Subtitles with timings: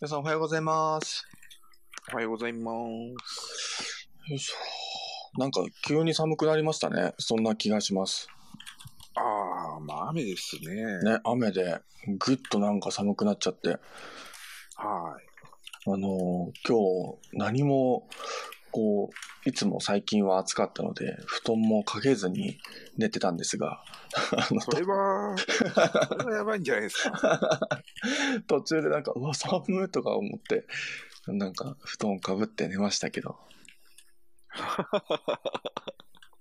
[0.00, 1.26] 皆さんおはようございます。
[2.12, 4.08] おはようございます。
[4.28, 5.40] よいしょ。
[5.40, 7.14] なんか急に寒くなりましたね。
[7.18, 8.28] そんな気がします。
[9.16, 9.20] あ
[9.76, 11.14] あ、まあ雨ですね。
[11.14, 11.80] ね、雨で
[12.16, 13.70] ぐっとなんか寒くなっちゃって。
[13.70, 13.80] はい。
[15.86, 16.78] あのー今
[17.18, 18.08] 日何も、
[18.72, 22.58] こう、いつも最近は暑かったので、布団もかけずに
[22.96, 23.82] 寝てたんですが、
[24.60, 27.82] それは、それはやばいんじゃないですか。
[28.46, 30.66] 途中でなんか、うわ、寒いとか思って、
[31.26, 33.38] なんか布団かぶって寝ましたけど。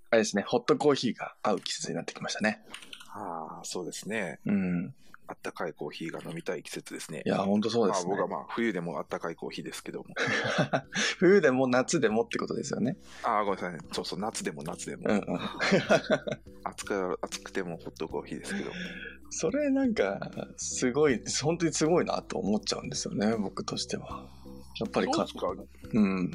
[0.09, 2.63] あれですね、ホットコーヒーが合う季節になってきましたね。
[3.09, 4.39] ああ、そうですね。
[4.45, 4.95] うん。
[5.27, 7.21] あったかいコーヒーが飲みたい季節ですね。
[7.25, 8.15] いや、ほんとそうですね。
[8.15, 10.05] まあ僕はまあ冬でもあったかいコーヒーですけども。
[11.19, 12.97] 冬でも夏でもってことですよね。
[13.23, 13.79] ああ、ごめんなさいね。
[13.91, 15.03] そうそう、夏でも夏でも。
[15.07, 15.39] うんうん。
[16.63, 18.71] 暑く、暑くてもホットコーヒーですけど。
[19.29, 20.19] それなんか、
[20.55, 24.25] すごい、本当にすごいなと思っちゃうんですよね、僕としては。
[24.79, 25.57] やっぱりかそ
[25.93, 26.31] うん。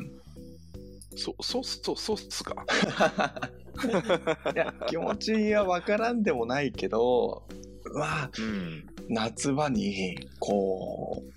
[1.17, 2.65] そ、そそう、そうっすか？
[4.55, 7.47] いや、気持ちはわからんでもないけど、
[7.95, 8.87] まあ、うん。
[9.09, 11.33] 夏場に、こう、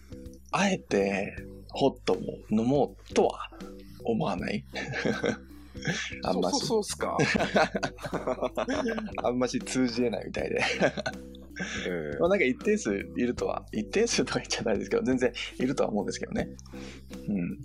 [0.52, 1.36] あえて、
[1.70, 2.18] ホットを
[2.50, 3.50] 飲もうとは
[4.04, 4.64] 思わない？
[6.24, 7.18] あんまし、そうそう、すか。
[9.24, 10.62] あんまし通じえないみたいで。
[11.88, 16.50] ええまあなんか一定数いるとは、一定数とか言っちゃないですけど、全然いるとは思うんですけどね。
[17.28, 17.58] うん。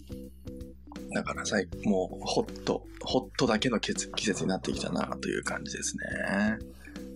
[1.13, 6.05] だからさ、もう、ホット、ホットだけの季節になってきたなという感じですね。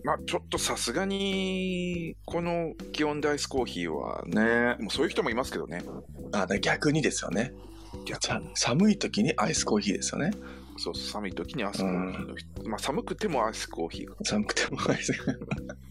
[0.05, 5.83] まあちょっとさすがに、この気温でアイスコーヒーは、ねもうそういう人もいますけどね。
[6.33, 7.53] あ、だ逆にですよね。
[8.55, 10.33] 寒い時にアイスコーヒーですよね。
[10.77, 15.13] そう寒い時にアイスコーヒーの人、まあ寒くてもアイスコーヒーが寒くてもアイス。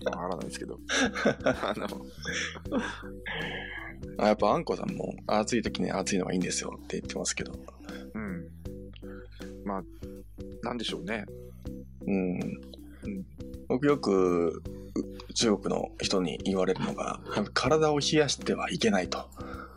[0.05, 0.77] わからないですけど。
[1.43, 1.87] あの、
[4.19, 7.53] あやっぱあんこさんも暑い時に暑いのがいいんですよって言ってますけど。
[8.13, 8.47] うん。
[9.65, 9.83] まあ、
[10.61, 11.25] なんでしょうね。
[12.05, 12.39] うん。
[13.67, 17.19] 僕よくう中国の人に言われるのが、
[17.53, 19.19] 体を冷やしてはいけないと。
[19.19, 19.25] あ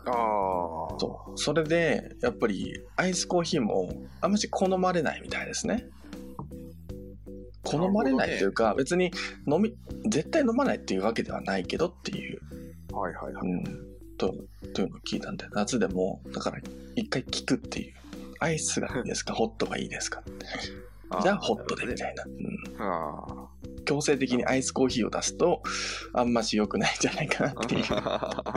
[0.05, 0.99] あ。
[0.99, 1.37] そう。
[1.37, 5.85] それで、やっぱりアイスコーヒーもあんまし好まれないみたいですね。
[7.63, 9.11] 好まれないというか、別に
[9.45, 9.73] 飲み、
[10.09, 12.39] 絶対飲まないっていうわけではないけどっていう、
[12.93, 13.49] はいはいはい。
[13.49, 13.63] うん、
[14.17, 14.33] と、
[14.73, 16.59] というのを聞いたんで、夏でも、だから
[16.95, 17.93] 一回聞くっていう。
[18.39, 19.33] アイスがいいですか？
[19.35, 20.21] ホットがいいですか？
[21.23, 22.81] じゃあホットでみたいな、うん。
[22.81, 23.49] あ
[23.87, 25.63] 強制的にアイスコーヒーを出すと、
[26.13, 28.43] あんまし良くないんじゃないかなっていう、あ。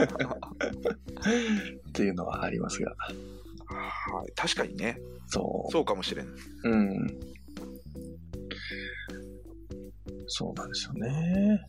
[1.89, 2.91] っていうのはありますが。
[2.91, 4.99] はい、確かにね。
[5.27, 5.71] そう。
[5.71, 6.27] そうかもしれん。
[6.63, 7.19] うん。
[10.27, 11.65] そうなんですよね。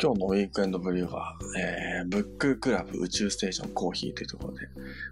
[0.00, 4.68] 今日のウィークエンドブリューは、えー、ブッククラブ宇宙ステーションコーヒーというところで、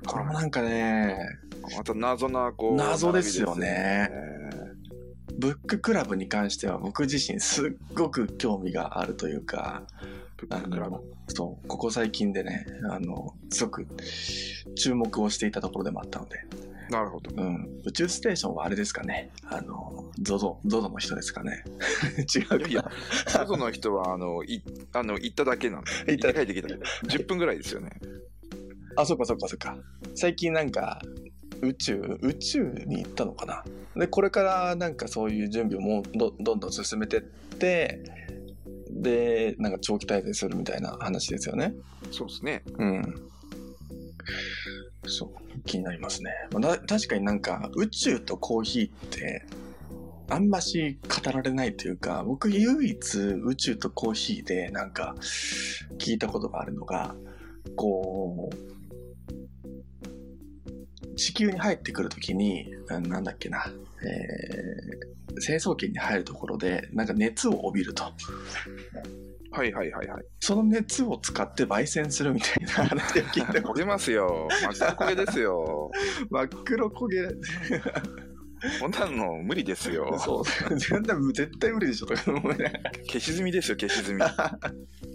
[0.06, 1.16] これもなんかね、
[1.76, 2.74] また謎な、こう。
[2.76, 4.10] 謎ですよねね
[5.34, 9.82] ブッククラブに関しては僕自身すっごく興味があるというか、
[10.50, 11.02] あの。
[11.28, 13.86] そう、ここ最近でね、あの、すごく
[14.76, 16.38] 注目をしていたところでもあったので、
[16.90, 17.30] なるほど。
[17.34, 21.64] うん、宇宙ステーションはあれですかね、あの、ゾゾ、ゾゾの人ですかね。
[22.32, 22.90] 違うかいやいや、
[23.26, 24.62] 外の人は、あの、い、
[24.92, 25.90] あの、行っただけなんで。
[26.16, 27.16] 行った行って帰ってきた。
[27.18, 27.90] 10分ぐらいですよね。
[28.96, 29.76] あ、そっかそっかそっか。
[30.14, 31.02] 最近なんか、
[31.62, 33.64] 宇宙、宇宙に行ったのかな？
[33.96, 38.00] で、これからなんかそういう準備をもうどどんどん進めてって、
[38.90, 41.74] で、なんか長期滞在するみたいな話ですよね。
[42.10, 42.62] そうですね。
[42.78, 43.02] うん。
[45.06, 46.30] そう、気になりますね。
[46.52, 49.46] まあ、だ確かになんか宇宙とコーヒーって、
[50.28, 55.14] あんまし語られないというか、僕唯一宇宙とコーヒーでなんか
[55.98, 57.14] 聞いたことがあるのが、
[57.76, 58.75] こう、
[61.16, 63.66] 地球に入ってくるときに、ななんだっけな、
[64.02, 68.04] えー、成層圏に入るところで、なんか熱を帯びると。
[69.52, 70.24] はいはいはいはい。
[70.40, 74.48] その熱を使って焙煎するみたいな話を聞いて焦げますよ。
[74.50, 75.90] 真っ黒焦げですよ。
[76.30, 77.28] 真っ黒焦げ。
[78.80, 80.18] こんなの無理ですよ。
[80.18, 80.44] そう。
[80.78, 84.20] 絶対無理でしょとか思いながら消し済みですよ、消し済み。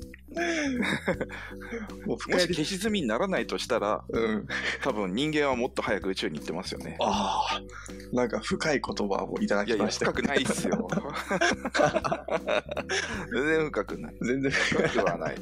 [2.05, 4.47] ももし消し済みにならないとしたら、うん。
[4.81, 6.97] 多分人間はもっと早く宇宙に行ってますよね。
[7.01, 7.61] ああ、
[8.15, 10.05] なんか深い言葉をいただいやいや、きました。
[10.05, 10.87] 深くないっすよ。
[13.33, 14.15] 全然深くない。
[14.21, 15.35] 全然深くはない。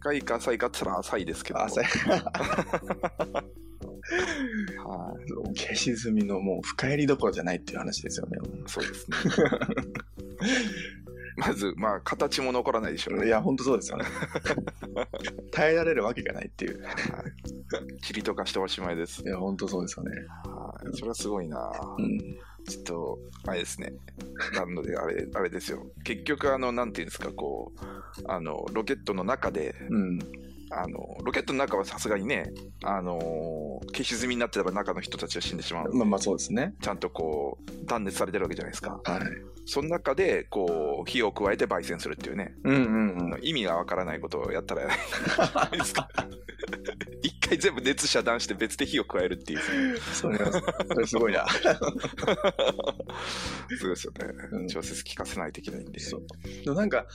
[0.00, 1.62] 深いか浅いかって言ったら浅いですけど。
[1.62, 1.84] 浅い。
[4.84, 5.14] は
[5.54, 8.38] 消し済みのもう深入りどころじゃないっていう話ですよね。
[8.38, 8.62] い。
[8.66, 9.16] そうですね。
[11.36, 13.26] まず、まあ、形も残らないでしょうね。
[13.26, 14.04] いや、本当そうですよね。
[15.50, 16.82] 耐えられるわけがないっていう。
[18.12, 19.22] 塵とかしておしまいです。
[19.22, 20.10] いや、本当そうですよね。
[20.44, 20.96] はい。
[20.96, 21.72] それはすごいな。
[21.98, 22.38] うん。
[22.68, 23.92] ちょっと、あれですね。
[24.54, 25.86] なので、あれ、あれですよ。
[26.04, 27.84] 結局、あの、なんていうんですか、こう、
[28.28, 30.18] あの、ロケットの中で、うん。
[30.74, 32.50] あの、ロケットの中はさすがにね、
[32.82, 35.94] あの、消し済みになってたら中の人たちは死んでしまう。
[35.94, 36.74] まあまあそうですね。
[36.80, 38.98] ちゃんとこう、断熱されてるわけじゃないですか。
[39.04, 39.20] はい。
[39.64, 43.38] その中で、こう、火を加えて焙煎するっていうね、うんうんうん。
[43.42, 46.08] 意味がわからないことをやったらないですか。
[47.22, 49.60] 一回全部熱遮断して別で火を加えるっていう。
[49.98, 51.46] それは、それすごいな。
[53.78, 54.26] そうですよね。
[54.52, 56.00] うん調節効かせないといけないんで。
[56.00, 56.22] そう
[56.64, 57.06] でもなんか、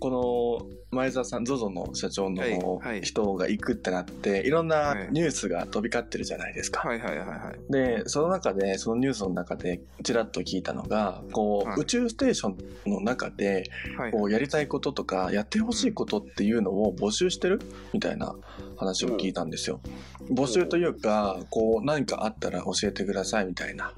[0.00, 6.88] この前澤さん、ZOZO の社長はいのはい人が行くってなって、いろんはないニュースが飛び交ってるじゃないですか。
[6.88, 7.72] はいはいはいはい。
[7.72, 13.64] で、その中で、そのニュースの中で、ちらっと聞いたのが、こう、はい宇宙ステーションの中で、
[13.96, 17.60] はいこう、やりたいこととか、やってほしいことっていうのを募集してる
[17.92, 18.34] みたいな
[18.76, 19.80] 話を聞いたんですよ。
[20.30, 23.92] 募集というか、こう、何かあったら教えてくださいみたいな、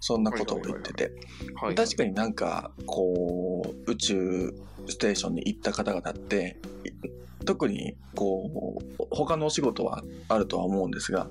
[0.00, 1.12] そんなことを言ってて。
[1.60, 4.54] はい、確かになんか、こう、宇宙
[4.88, 11.30] ステーションに行った方々って、い特に、こう、他のお仕事はあるとは思うんですが、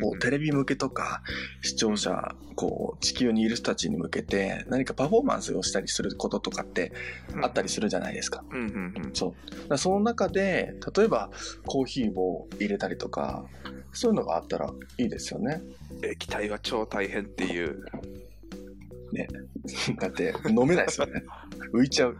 [0.00, 1.22] こうテレビ向けとか
[1.62, 6.92] 視聴者こう地球にいる人たちに向けて何かパフォーマンスをしたりすることとかって
[7.42, 8.44] あったりするじゃないですか。
[8.50, 9.10] うんうんうん。
[9.14, 9.34] そ
[9.70, 11.30] うその中で例えば
[11.66, 13.44] コーヒーを入れたりとか
[13.92, 15.62] そういうのがあったらいいですよね。
[16.02, 17.84] 液体は超大変っていう。
[20.00, 21.22] だって飲めないですよね。
[21.72, 22.16] 浮いちゃう。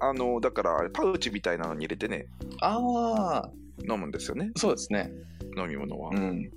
[0.00, 2.26] あの、だからパウチみたいなのに入れてね、
[2.60, 3.50] ああ
[3.88, 5.12] 飲むんですよね、そうですね。
[5.58, 6.10] 飲み物は。
[6.14, 6.50] うん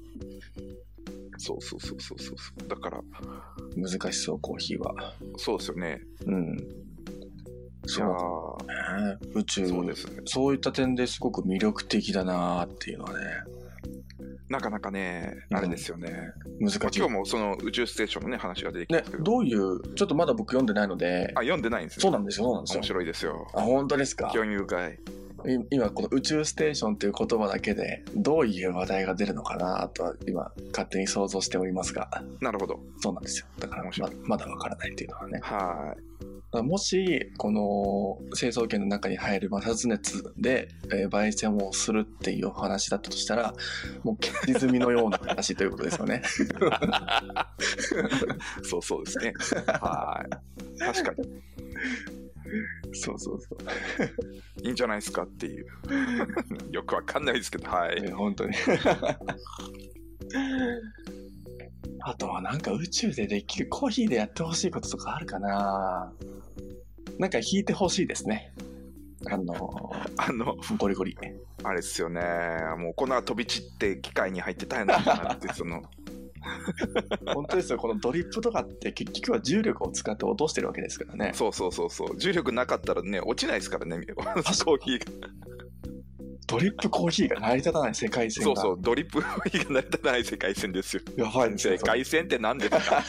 [1.43, 2.67] そうそうそうそうそうそう。
[2.67, 3.01] だから、
[3.75, 5.15] 難しそうコーヒーは。
[5.37, 6.01] そうですよね。
[6.27, 6.57] うん。
[7.87, 9.17] そうだね。
[9.33, 10.21] 宇宙ーそうですね。
[10.25, 13.25] そういった点ですごく魅力的だなっていうのはね
[14.49, 16.11] なかなかね、うんあれですよね。
[16.59, 16.79] 難しい。
[16.79, 22.01] まあ今日もその宇宙ステーションのね、話が出てきたんねですけど、どういうちょっとまだ僕読んでないのであ、読んでないんですね。
[22.03, 23.47] そうなんですよそうなんですよ面白いですよ。
[23.55, 24.29] あ本当ですか？
[24.31, 24.99] 興味深い。
[25.47, 32.79] い今この宇宙ステーションという言葉だけでどういう話題が出るのかなとは今勝手に想像しておりますがなるほど。
[32.99, 33.91] そうなんですよだからま
[34.23, 35.95] まだわからないっていうのはねは
[36.63, 43.53] もしこの成層圏の中に入る摩擦熱で、えー焙煎をするっていうお話だったとしたら
[44.03, 46.21] もう現実味のような話ということですよね
[48.61, 48.65] い。
[48.67, 49.33] そうそうですね。
[49.67, 50.79] はい。
[50.79, 52.20] 確かに。
[52.93, 53.57] そうそうそう
[54.65, 55.65] いいんじゃないですかっていう。
[56.71, 57.97] よくわかんないですけど、はい。
[57.97, 58.55] えー本当に
[62.03, 66.11] あとはなんか宇宙でできるコーヒーでやってほしいこととかあるかな
[67.19, 68.53] なんか弾いてほしいですね
[69.29, 71.15] あのあの、ゴリゴリ
[71.63, 72.21] あれですよね。
[72.79, 75.83] もう粉が飛び散って機械に入って大変なんだなって、その、
[77.33, 77.77] 本当ですよ。
[77.77, 81.31] このドリップとかって結局は重力を使って落としてるわけですからね。
[81.33, 82.17] そうそうそうそう。
[82.17, 85.05] 重力なかったらね、落ちないですからね、コーヒーが。
[86.47, 88.55] ドリップコーヒーが成り立たない世界線が。
[88.55, 91.03] そうそう、ドリップコーヒーが成り立たない世界線ですよ。
[91.17, 91.73] やばいですよ。
[91.73, 93.03] 世界線って何ですか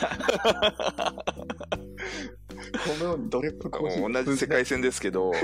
[2.73, 5.33] このようにドリップコーヒー同じ世界線ですけど、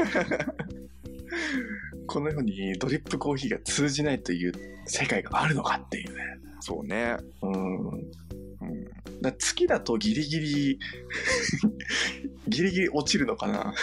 [2.07, 4.53] このようにドリップコーヒーが通じないという
[4.87, 6.23] 世界があるのかっていうね
[6.61, 7.17] そうね。
[7.43, 7.89] うん。
[7.89, 8.03] うん。
[9.23, 10.79] だ月だとギリギリ
[12.49, 13.75] ギリギリ落ちるのかな？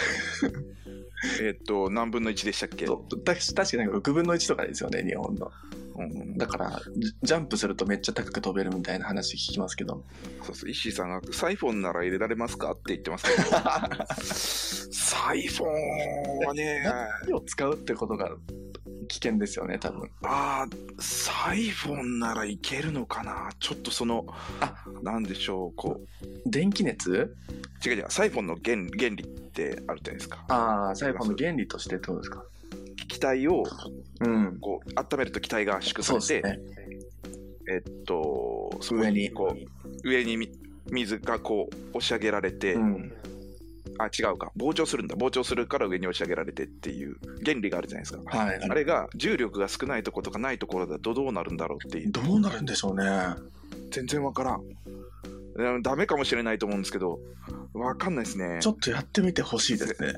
[1.40, 2.86] えっと、何分の1でしたっけ？
[2.86, 3.00] 確
[3.54, 5.50] かなんか6分の1とかですよね日本の。
[5.96, 6.36] うん。
[6.36, 10.04] だからジジャンプするとめっちゃ高く飛べるみたいな話聞きますけど。
[10.42, 13.48] そうそう、石井さんがサイフォンなら入れられますかって言ってますけど、
[14.92, 16.82] サイフォンはね、
[17.24, 18.36] 火を使うってことが
[19.06, 20.10] 危険ですよね多分。
[20.24, 23.50] ああ、サイフォンならいけるのかな？
[23.58, 24.26] ちょっとその、
[24.60, 26.00] あなんでしょう、こ
[26.44, 27.10] 電気熱？
[27.10, 27.36] う、
[27.88, 30.44] 違う違う、サイフォンの原原理ってあるじゃないですか。
[30.48, 32.44] ああサイフォンの原理としてってことですか？
[33.08, 33.64] 気体を
[34.20, 34.58] うん。
[34.60, 36.58] こう温めると気体が圧縮されて、ね。
[37.68, 39.30] えっと、上に。
[39.30, 39.54] こ
[40.04, 40.50] う上にみ
[40.90, 43.12] 水がこう押し上げられて、うん
[43.98, 48.38] あ、違うか、膨張するんだ、膨張するから上に押し上げられてっていう原理があるじゃないですか。
[48.38, 48.58] はい。
[48.60, 53.04] あれが重力が少ないところとかないところだとどうなるんだろうっていう、どうなるんでしょうね。
[53.90, 54.62] 全然わからん。
[55.58, 57.18] うんダメかもしれないと思うんですけど、
[57.72, 58.58] わかんないですね。
[58.60, 60.12] ちょっとやってみてほしいですね。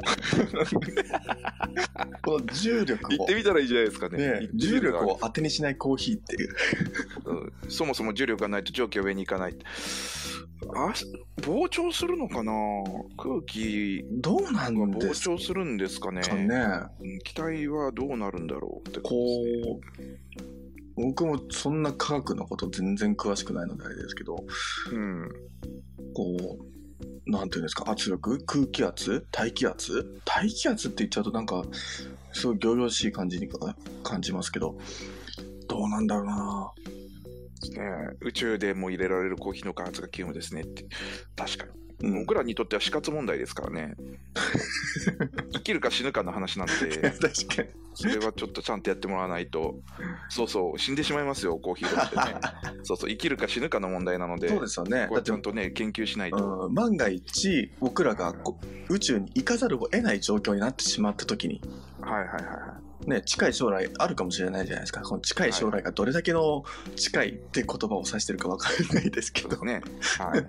[2.22, 3.10] この重力を。
[3.10, 4.18] 行ってみたらいいじゃないですかね。
[4.18, 6.54] ね重力を当てにしないコーヒーっていう。
[7.24, 7.52] うん。
[7.68, 9.56] そもそも重力がないと蒸気が上に行かない。
[10.74, 10.92] あ
[11.40, 12.52] 膨張するのかな？
[13.16, 14.04] 空気。
[14.10, 16.22] どうながんです膨張するんですかね。
[16.22, 16.56] かね。
[17.00, 19.80] うん気体はどうなるんだろうってこう、
[21.02, 24.44] 僕もそんな科学のこと全然詳しくないのであれですけど、
[24.92, 25.28] うん
[26.14, 26.58] こ
[27.26, 28.38] う、なんていうんですか、圧力？
[28.44, 29.26] 空気圧？
[29.30, 30.20] 大気圧？
[30.24, 31.62] 大気圧って言っちゃうとなんか、
[32.32, 34.76] すごい仰々しい感じにか感じますけど、
[35.68, 36.72] どうなんだろうな。
[37.68, 40.86] ね宇宙でも入れられるコーヒーの開発が急務ですねって。
[41.36, 41.66] 確か
[42.00, 42.20] に、うん。
[42.20, 43.94] 僕らにとっては死活問題ですからね。
[45.52, 46.72] 生きるか死ぬかの話なんで。
[47.20, 47.68] 確かに。
[48.00, 49.74] それはちょっとちゃんとやってもらわないと。
[50.28, 52.40] そうそう死んでしまいますよコーヒーだってね。
[52.82, 54.48] そうそう生きるか死ぬかの問題なので。
[54.48, 55.08] そうですよね。
[55.22, 58.34] ちゃんとね研究しないと、うん、万が一僕らが
[58.88, 61.60] 宇宙に行かざるを得ない状況になってしまった時に、
[62.00, 62.40] はいはいはいは
[63.06, 63.08] い。
[63.08, 65.00] ね、近い将来あるかもしれないじゃないですか。
[65.00, 66.64] この近い将来がどれだけの
[66.96, 69.64] 近いって言葉を指してるか分からないですけど。
[69.64, 69.80] ね。
[70.18, 70.46] はい。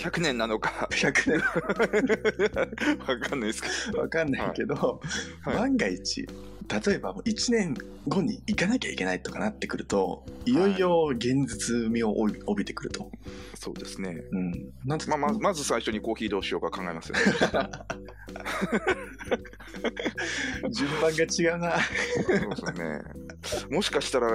[0.00, 0.88] 100年なのか。
[0.92, 1.40] 100
[3.10, 5.00] わかんないですけ年分かんないけど、
[5.42, 5.56] はい。
[5.56, 6.28] 万が一
[6.70, 7.74] 例えばもう1年
[8.06, 13.10] 後に行かなきゃいけないとかなってくるといよいよ現実味を帯びてくると、ど。
[13.54, 14.22] そうですね。
[14.30, 14.52] うん、
[14.84, 17.22] なんてまあ、ままず最初にコーヒーどうしようか考えますよね。
[20.72, 21.78] 順番が違うな
[22.56, 23.74] そうですね。
[23.76, 24.30] もしかしたら、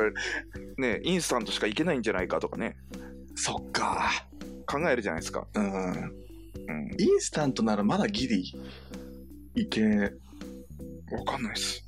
[0.77, 2.77] ね、インスタントしかいけないんじゃないかとかね、
[3.35, 4.11] そっか
[4.65, 5.47] 考えるじゃないですか。
[5.53, 6.11] うんうん。
[6.97, 8.53] インスタントならまだギリ
[9.55, 9.81] いけ
[11.11, 11.85] わかんないです。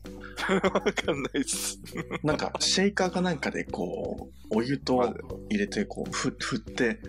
[0.50, 1.80] わかんないです。
[2.24, 5.14] なんかシェイカーかなんかでこうお湯と
[5.50, 7.00] 入れてこうふ振って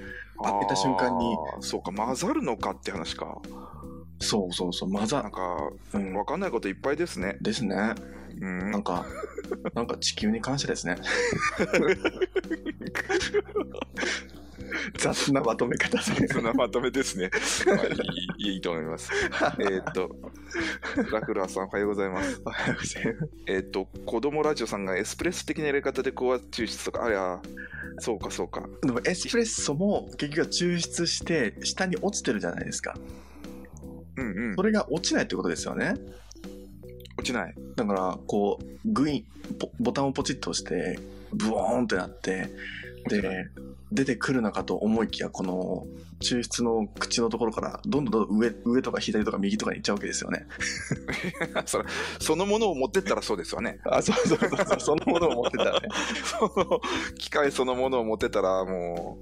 [0.42, 3.40] 開けた瞬間にそうか、混ざるのかって話か。
[4.20, 7.36] そうそうそう混なんざか、うんわかんないこといっぱいですね。
[7.40, 7.94] ですね
[8.40, 8.82] うんなん。
[8.82, 9.06] か
[9.74, 10.96] なんか地球に感謝ですね
[14.98, 17.30] 雑なまとめ方でそんなまとめですね。
[17.66, 19.10] まあ、いいいいと思います。
[19.60, 20.14] えーっと、
[21.10, 22.40] ラクラーさん、おはようございます。
[22.44, 27.40] おはようございますえーっと、子供ラジオさんがエスプレッソ的なやり方で高圧抽出とか、ありゃ、
[27.98, 28.68] そうかそうか。
[28.82, 32.96] でもエスプレッソも結局は抽出して下に落ちてるじゃないですか
[34.16, 34.62] うんうんそ。
[34.62, 35.94] れが落ちないってことですよね
[37.16, 37.54] 落ちない。
[37.76, 39.24] だからこうグイン
[39.58, 40.98] ポボタンをポチッと押して
[41.32, 42.48] ブオーンってなって
[43.08, 43.48] で
[43.90, 45.86] 出てくるのかと思いきやこの
[46.20, 50.46] 抽出の口のところからどんどんどんどん上上とか左とか右とかに行っちゃうわけですよね。
[51.66, 51.84] それ
[52.20, 53.78] そのものを持ってったらそうですわね。
[53.86, 55.88] あそうそうそうそうそのものを持ってたらね。
[56.24, 56.80] そ の
[57.18, 59.18] 機械そのものを持ってたら、も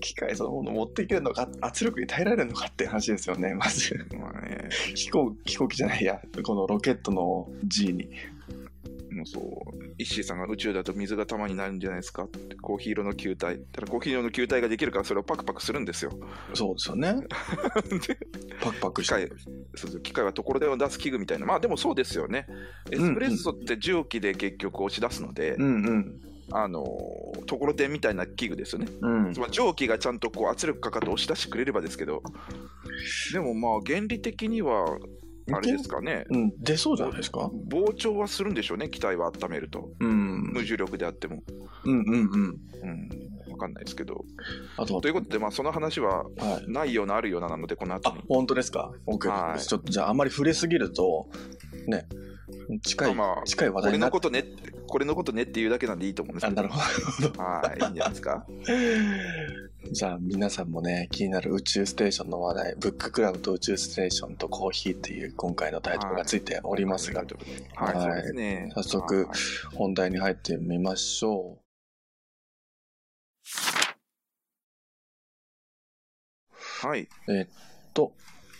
[0.00, 3.94] 機械そのものを持っていけるのか圧力に耐えられるのかって話ですよねまず。
[3.94, 8.10] う、まあね、飛行飛行機じゃないやこのロケットの G に
[9.18, 12.24] もうそう、イッシーさんが宇宙だと水が玉になるんじゃないですか？
[12.24, 13.58] ってコーヒー色の球体。
[13.72, 16.12] ただコーヒー色の球体ができるからそれをパクパクするんですよ。
[16.54, 17.14] そうですよね
[18.06, 18.18] で
[18.60, 19.36] パクパク機械して
[19.74, 21.46] そうそう機械はところでを出す器具みたいな。
[21.46, 22.46] まあでもそうですよね。
[22.90, 26.20] エスプレッソって蒸気で結局押し出すので、うんうん
[26.50, 28.88] あのーところてんみたいな器具ですよね。
[29.02, 32.22] うんつまり蒸気がちゃんとこう圧力かかって押し出してくれればですけど、
[33.32, 34.98] でもまあ原理的には、
[35.52, 37.50] あれですかね、うん出そうじゃないですか？
[37.68, 39.90] 膨張はするんでしょうね、機体は温めると。
[40.00, 40.52] うん。
[40.52, 41.42] 無重力であっても。
[41.84, 42.56] うんうんうん。
[43.46, 44.24] うん、わかんないですけど。
[44.76, 46.70] あとはということで、まあその話ははい。
[46.70, 48.22] ないようなあるようななので、この後あに。
[48.28, 49.60] 本当ですか？OK はい。
[49.60, 51.28] ちょっとじゃああんまり触れすぎると
[51.86, 52.06] ね
[52.82, 54.44] 近い、まあ近い話こ題になっれのことね、
[54.86, 56.60] これのことねっていうだけなんでいいと思うんですけど。
[56.60, 58.46] あなるほどはい、いいんじゃないですか？
[59.90, 67.24] じゃあ皆さんもね気になる宇宙ステーションの話題ブッククラブと宇宙ステーションとコーヒーっていう今回のタイトルがついておりますが、
[67.74, 68.70] はい。
[68.74, 69.38] 早速はい
[69.74, 71.58] 本題に入ってみましょ
[76.82, 77.02] はい。
[77.02, 77.46] うえっ
[77.94, 78.12] と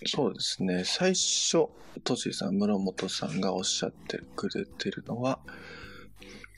[0.07, 1.69] そうですね最初
[2.05, 5.39] トシさん室本さんがおっしゃってくれてるのは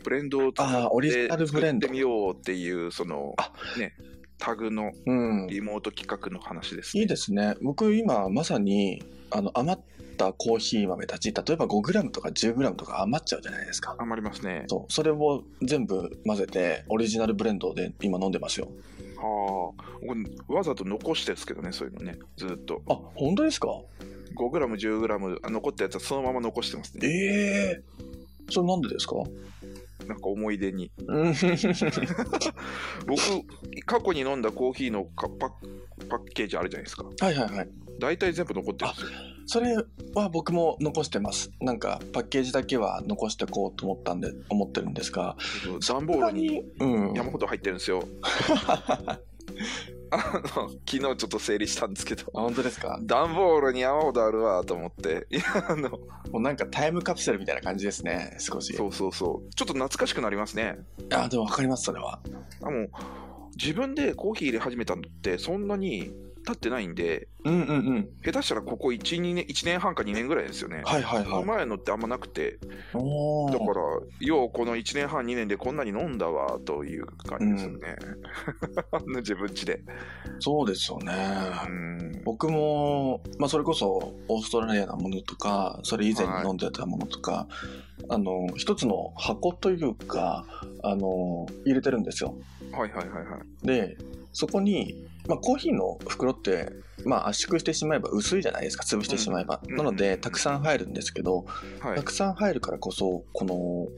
[0.03, 3.95] ブレンドを使ああオリジナルブレンド作ってみようっていう、そのあ、ね、
[4.39, 7.55] タグのうんリモート企画の話です、いいですね。
[7.63, 9.83] 僕今まさにあの余っ
[10.17, 13.97] たコーヒー豆たち、例えば 5g とか 10g とか余っちゃうじゃないですか。
[13.99, 14.65] 余りますね。
[14.69, 18.69] そうそれを全部混ぜてオリジナルブレンドで今飲んでますよ。
[19.23, 19.85] ああ、
[20.47, 22.83] 僕わざと残してですけどね、そういうのね、ずっと。
[22.89, 23.69] あ、本当ですか
[24.37, 24.67] ？5g、
[25.05, 27.07] 10g あ残ったやつはそのまま残してますね。
[27.07, 27.83] ええ
[28.51, 29.17] それなんでですか？
[30.07, 30.91] なんか思い出に。
[31.07, 31.35] うん
[33.07, 35.51] 僕、過去に飲んだコーヒーのかパッ
[36.09, 37.05] パッケージあるじゃないですか。
[37.05, 37.69] はいはいはい。
[37.99, 39.09] 大体全部残ってるんですよ。
[39.47, 39.77] それ
[40.15, 41.51] は僕も残してます。
[41.61, 45.37] なんかパッケージだけは残してこうと思ったんで、思ってるんですが。
[45.87, 47.15] 段ボールにうん。
[47.15, 48.05] 山ほど入ってるんですよ。
[50.11, 52.99] あの昨日ちょっと整理したんですけど、あ本当ですか？
[53.03, 55.99] 段ボールに山ほどあるわと思って、いや、あの、も
[56.35, 58.73] うなんかタイムカプセルみたいな感じですね、少し。
[58.75, 60.79] そうそうそう、ちょっと懐かしくなりますね。
[61.13, 62.21] あ、でも分かります、それは。
[62.63, 62.91] あもう
[63.57, 66.13] 自分でコーヒー入れ始めたのってそんなに
[66.47, 68.09] 経ってないんで、うんうんうん。
[68.25, 70.83] 下手したらここ1、2年、1年半か2年ぐらいですよね。
[70.85, 71.45] はいはいはい。
[71.45, 72.59] 前のってあんまなくて、
[72.95, 73.73] おーだから、
[74.21, 77.97] ようこの1年半、2年でこんなに飲んだわという感じですよね。
[79.21, 79.83] 自分家で。
[80.39, 81.13] そうですよね。
[81.67, 82.23] うん。
[82.25, 87.47] 僕も、まあ、それこそオーストラリアのものとかそれ以前に飲んでたものとか、
[88.09, 90.45] あの一つの箱というか
[90.83, 92.35] あの入れてるんですよ
[92.73, 93.67] はいはいはいはい。
[93.67, 93.97] で
[94.33, 94.95] そこに、
[95.29, 96.71] まあ、コーヒーの袋って、
[97.05, 98.85] まあ、圧縮してしまえば薄いじゃないですか。
[98.85, 99.77] 潰してしまえば、うん。
[99.77, 100.21] なので、うん。
[100.21, 101.47] たくさん入るんですけど、
[101.81, 101.97] はい。
[101.97, 103.89] たくさん入るからこそこの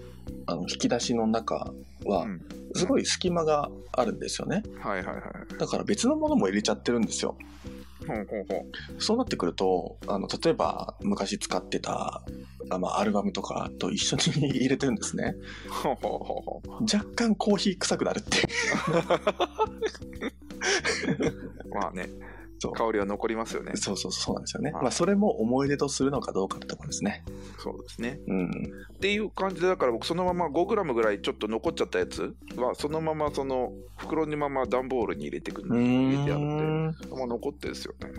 [0.47, 1.73] あの引き出しの中
[2.05, 2.41] はうん。
[2.75, 4.63] すごい隙間があるんですよね。
[4.81, 5.23] はいはいは
[5.55, 5.59] い。
[5.59, 7.37] だから別のものも入れちゃってるんですよ
[8.07, 8.67] ほうほうほ
[8.99, 12.23] そうなってくると、あの、例えば昔使ってた、
[12.71, 15.35] あまあ、アルバムとかと一緒に入れてるんですね。
[15.67, 15.71] う。
[15.71, 18.39] ほうほうほうほ若干コーヒー臭くなるって。
[21.73, 22.09] まあね
[22.71, 23.73] 香りは残りますよね。
[23.75, 24.73] そうそうそうなんですよね。
[24.73, 27.25] はいまあ、それも思い出とするのかどうかってところですね。
[27.59, 28.21] そうですね。
[28.27, 28.51] うん。
[28.95, 36.85] っていう感じで、だから僕そのまま 5g ぐらいちょっと残っちゃったやつは、そのままその袋にまま段ボールに入れてくるう入れてあっん。
[37.11, 38.13] まあ残ってるんですよね。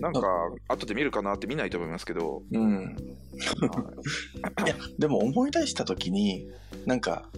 [0.00, 0.20] なんか、
[0.68, 2.96] 後で見るかなって見ないと思いますけど、うん。
[4.66, 6.50] いや、でも思い出した時に、
[6.86, 7.28] なんか、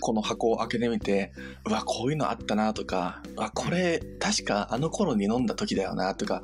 [0.00, 1.32] この箱を開けてみて、
[1.68, 6.42] うわ、こういうのあったなとか、うわ、これ、確かあの頃に飲んだ時だよなとか、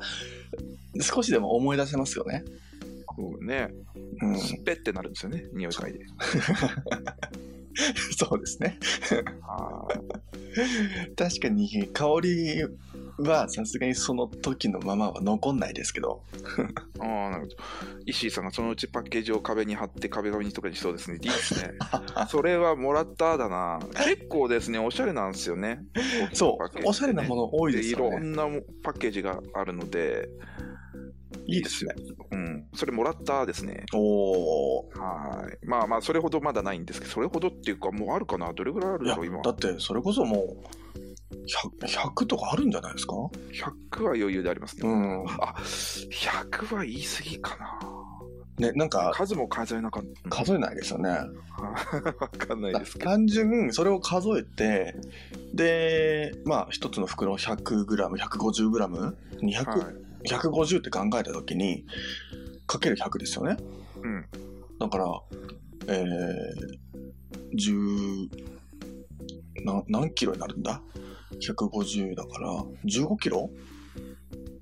[1.01, 2.43] 少しでも思い出せますよね。
[3.05, 3.69] こうね、
[4.21, 4.39] うん。
[4.39, 5.99] スペってなるんですよね、匂い嗅いで。
[8.17, 8.77] そうですね。
[9.41, 9.87] あ
[11.17, 12.63] 確かに香り
[13.17, 16.23] はさすがにその時のままは残んないですけど。
[16.33, 16.65] ー
[16.99, 17.55] あー、なるほど。
[18.05, 21.17] 石井さんがそのうちパッケージを壁に貼って壁紙とかにしそうですね。
[21.21, 21.73] いいですね。
[22.29, 23.79] それはもらっただな。
[24.05, 25.83] 結構ですね、おしゃれなんですよね。
[26.33, 28.17] そう、おしゃれなものの多いですいよね。
[28.17, 28.43] ろんな
[28.83, 30.29] パッケージがあるので、
[31.45, 31.93] いいですね。
[32.31, 33.85] うん、それもらったですね。
[33.93, 34.99] おー。
[34.99, 35.65] はい。
[35.65, 38.53] まあまあ、それほどまだないんですけど、それほどっていうか、もうあるかな？
[38.53, 39.41] どれぐらいあるいやだろう、今。
[39.41, 40.57] だってそれこそもう
[41.79, 44.89] 100, 100とかあるんじゃないですか？100は余裕でありますね。
[44.89, 45.25] うん。
[45.41, 47.79] あ、100は言い過ぎかな。
[48.59, 50.29] ね、なんか数も数えなかった。
[50.29, 51.09] 数えないですよね。
[52.19, 53.09] わかんないですけど。
[53.09, 54.95] 単純それを数えて、
[55.53, 60.27] で、まあ一つの袋 100g、150g、200、はい。
[60.27, 61.85] 150って考えた時に、
[62.67, 63.57] かける100ですよね。
[64.01, 64.25] うん。
[64.79, 65.05] だから、
[65.87, 68.29] えー、10
[69.65, 70.81] な、何キロになるんだ？
[71.39, 73.49] ?150 だから、15キロ？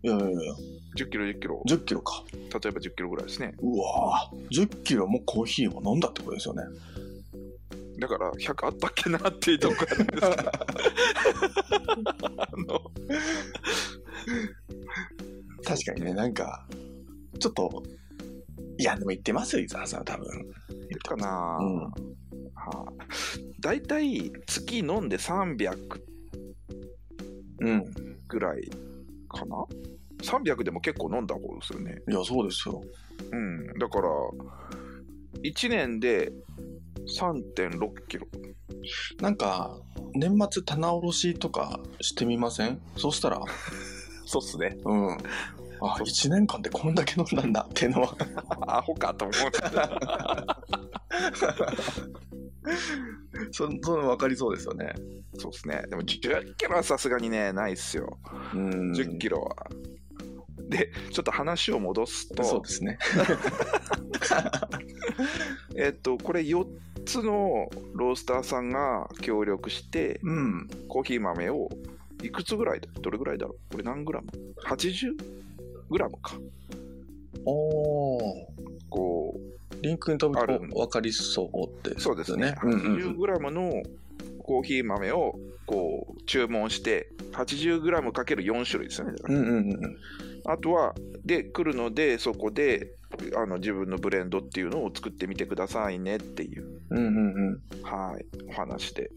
[0.04, 0.54] いやいやいや、
[0.98, 1.64] 10キロ、10キロ。
[1.68, 2.24] 10キロか。
[2.32, 3.54] 例えば10キロぐらいですね。
[3.60, 6.64] うわぁ、10キロもコーヒーを飲んだってことですよね。
[8.00, 10.52] だから、100あったっけなっていうところなんですけど。
[12.42, 12.92] あの、
[15.64, 16.68] 確かにね、なんか、
[17.40, 17.84] ちょっと、
[18.80, 20.26] いや、でも言ってますよ、伊沢さん、多分。
[20.90, 21.92] いるかな、うんは
[22.66, 22.94] あ、
[23.60, 26.11] 大体、月飲んで300
[27.62, 27.86] うん。
[28.28, 28.70] ぐらい
[29.30, 29.66] かな
[30.22, 32.02] ?300 でも結構飲んだ方ですよね。
[32.10, 32.82] いや、そうですよ。
[33.32, 33.68] うん。
[33.80, 34.10] だから、
[35.44, 36.32] 1年で
[37.20, 38.28] 3.6キロ。
[39.22, 39.80] なんか、
[40.14, 42.80] 年末棚卸しとかしてみません？
[42.98, 43.42] そしたら、
[44.26, 44.78] そうっすね。
[44.86, 45.18] うん。
[45.82, 48.16] あ、そう1年間でこんだけ飲んだんだっていうのは。
[48.78, 49.36] アホかと思う。
[53.52, 54.94] そその分かりそうですよね。
[55.38, 55.84] そうですね。
[55.90, 58.18] でも10キロはさすがにね、ないっすよ。
[58.54, 58.92] うん。
[58.92, 59.56] 10キロは。
[60.70, 62.98] で、ちょっと話を戻すと、そうですね。
[65.76, 66.66] えっと、これ4
[67.06, 70.70] つのロースターさんが協力して、うん。
[70.88, 71.70] コーヒー豆を
[72.24, 74.28] いくつぐらいだどれぐらいだろうこれ何グラム
[74.66, 75.42] ?80 グラム
[75.98, 76.38] か。
[77.46, 78.22] おー。
[78.90, 79.34] こ
[79.82, 82.56] リンクに飛ぶと分かりそうでう、すそうですね。
[82.64, 83.18] うんうんう80ん。
[83.18, 83.84] グラムの
[84.44, 89.16] コーヒー豆をこう注文して、80グラムかける4種類ですよね。
[89.24, 89.98] うんうんうん。
[90.46, 90.94] あとは、
[91.26, 92.94] で、来るので、そこで、
[93.36, 97.62] あの自分のブレンドっていうのを作ってみてくださいねっていううんうんうん。
[97.84, 99.12] はい、お話で。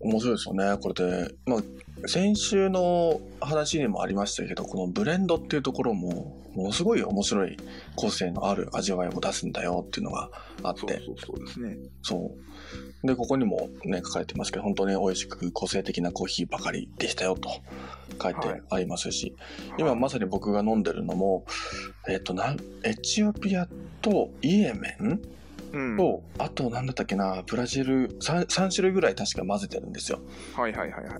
[0.00, 0.76] 面白いですよね。
[0.80, 7.56] これで、まあ、先週の話にもありましたけど、このブレンドっていうところも、ものすごい面白い
[7.96, 10.30] 個性のある味わいを出すんだよっていうのが
[10.62, 11.76] あって、そうそうですね。
[12.02, 12.32] そ
[13.02, 13.06] う。
[13.06, 17.50] で、ここにもね、書かれてますけど、本当に美味しく個性的なコーヒーばかりでしたよと
[18.22, 19.36] 書いてありますし、
[19.78, 21.44] 今まさに僕が飲んでるのも、
[22.08, 23.68] えっ、と、なん、エチオピア
[24.02, 25.22] とイエメンうん、
[25.96, 30.20] と、あと何だったっけな、ブラジル3、3種類ぐらい確か混ぜてるんですよ。
[30.54, 31.18] はいはいはいはい。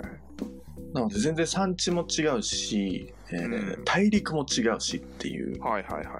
[0.93, 5.61] なので全然産地も違うし、えーうん大陸も違うしっていう。
[5.63, 6.15] はいはいはいはい。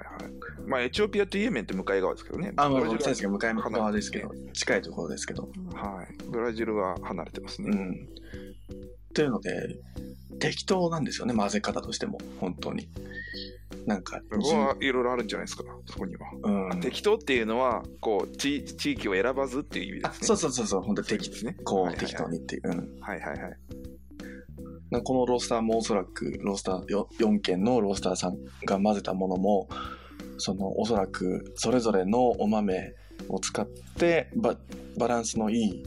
[0.65, 2.53] まあ、エチオピアとイエメンって向かい側ですけどね。
[2.55, 5.49] あ、まあ、ブラジルは僕たちが向かい側ですけど近いところですけど。
[5.73, 6.23] はい。
[6.29, 7.69] ブラジルは離れてますね。
[7.69, 8.09] うん。
[9.11, 9.77] っていうので、
[10.39, 12.17] 適当なんですよね、混ぜ方としても。
[12.39, 12.89] 本当に。
[13.85, 16.27] なんか、ここはいろいろあるんじゃないですか、そこには。
[16.71, 16.79] うん。
[16.79, 20.27] 適当っていうのは、こう、地地域を選ばずっていう意味であすね。
[20.27, 21.63] そうそうそうそう、本当に適そういう意味ですね。
[21.63, 22.61] こう、はいはいはい適当にっていう。
[22.65, 22.99] うん。
[23.01, 23.57] はいはいはい。
[24.91, 29.69] なこのロースターもおそらく、ロースターよ4件のロースターさんが混ぜたものも、
[30.37, 32.93] そのおそらくそれぞれのお豆
[33.29, 34.55] を使ってバ
[34.97, 35.83] バランスのいい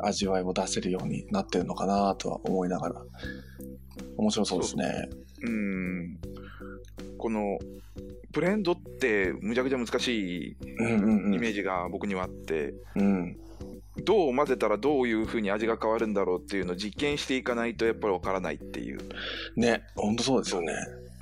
[0.00, 3.02] 味わいを出せるようになってるのかなとは思いながら
[4.16, 5.08] 面白そうですね。
[5.42, 6.18] うん。
[7.16, 7.58] この、
[8.32, 11.34] ブレンドってむちゃくちゃ難しいうんうんうん。
[11.34, 13.38] イメージが僕にはあって、うん。
[14.04, 19.00] どう混ぜたらどういうふうに味が変わるんだろうっていうのを実験していかないとやっぱりわからないっていう。
[19.56, 20.72] ね、本当そうですよね。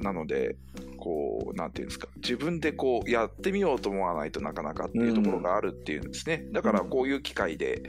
[0.00, 0.56] なので、
[0.98, 6.46] こう、なんていうんですか、自分でこう、やってみようと思わないとなかなかっていうところがあるっていうんですね。
[6.52, 7.82] だから、こういう機会で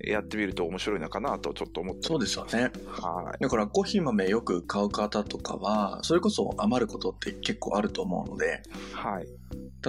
[0.00, 2.70] やってみると面白いのかなとちょっと思ってそうですよね。
[2.86, 3.42] はい。
[3.42, 9.26] だからコーヒー豆よく買う方とかは、それこそ余ることって結構あると思うので、はい。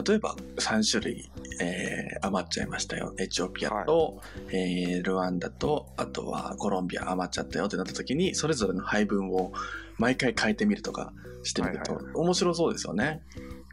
[0.05, 3.13] 例えば3種類、えー余っちゃいましたよ。
[3.19, 9.53] エチオピアと、えールワンダと、あとはコロンビア余っちゃったよってなった時に、それぞれの配分を
[9.97, 13.21] 毎回変えてみるとかしてみるとはいはい面白そうですよね。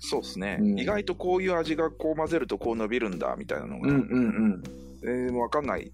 [0.00, 4.62] そうですね、うん意外とこういう味がこう混ぜるとこう伸びるんだみたいなのが、うんうん
[5.02, 5.90] えー分かんない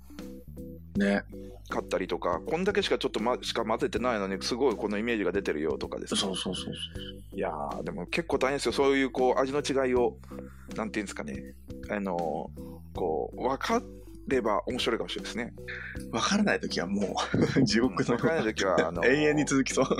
[0.96, 1.00] うん。
[1.02, 1.22] ね。
[1.70, 6.74] かったりとか、こんだけしかちょっと、ま、しか混ぜてないのに、すごいこのイメージが出てるよとかですねそうそうそう。
[7.34, 8.72] いやー、でも結構大変ですよ。
[8.72, 10.18] そういうこう味の違いを、
[10.76, 11.54] なんていうんですかね、
[11.90, 13.82] あのーこう、分か
[14.28, 15.54] れば面白いかもしれないですね。
[16.12, 17.16] わからない時はも
[17.56, 19.86] う 地獄の分からない時は、あのー 永遠に続きそう。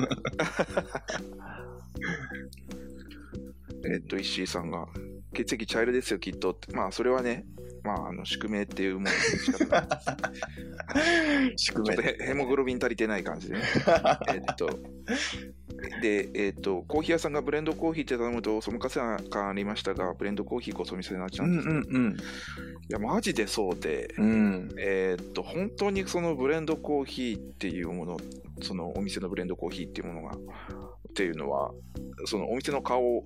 [3.92, 4.86] えっと、石井さんが、
[5.34, 6.74] 血液茶色ですよ、きっとって。
[6.74, 7.44] まあ、それはね、
[7.82, 13.62] まあ、あの宿命っていうもので仕方ない 宿命ちょっとヘヘモグロビン足りてない感じでね。
[14.28, 14.68] えっと、
[16.02, 22.16] で、えっと、コーヒー屋さんがブレンドコーヒーって頼むと、そのかせ感ありましたが、ブレンドコーヒーこそお店になっちゃうんうんです、うん
[22.90, 24.24] いや、マジでそうで、うん。
[24.24, 24.74] うん。
[24.78, 28.16] えーっと、本当にそのブレンドコーヒーっていうもの、
[28.62, 31.72] そのお店のブレンドコーヒーっていうものが、っていうのは、
[32.26, 33.24] そのお店の顔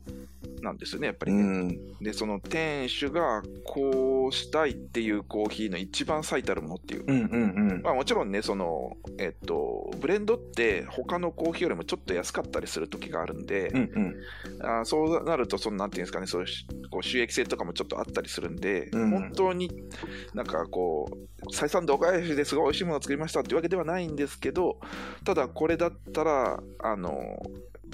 [0.63, 1.43] なんですよね、やっぱりね。
[1.43, 1.99] うん。
[2.01, 7.05] で、その店主がこうしたいっていうコーヒーの一番最たるものっていう。
[7.07, 7.83] うんうんうん。
[7.83, 14.15] まあもちろんね、その、えっと、ブレンドって他のコーヒーよりもちょっと安かったりする時があるんで、うんうん。
[14.61, 19.71] あーそうなると、そのなんていうんですかね、そういうしこう収益性とかもちょっとあったりするんで、うん本当に
[20.35, 24.79] なんかこう、採算度外視ですごい美味しいものを作りましたっていうわけではないんですけど、
[25.25, 27.43] ただこれだったら、あの、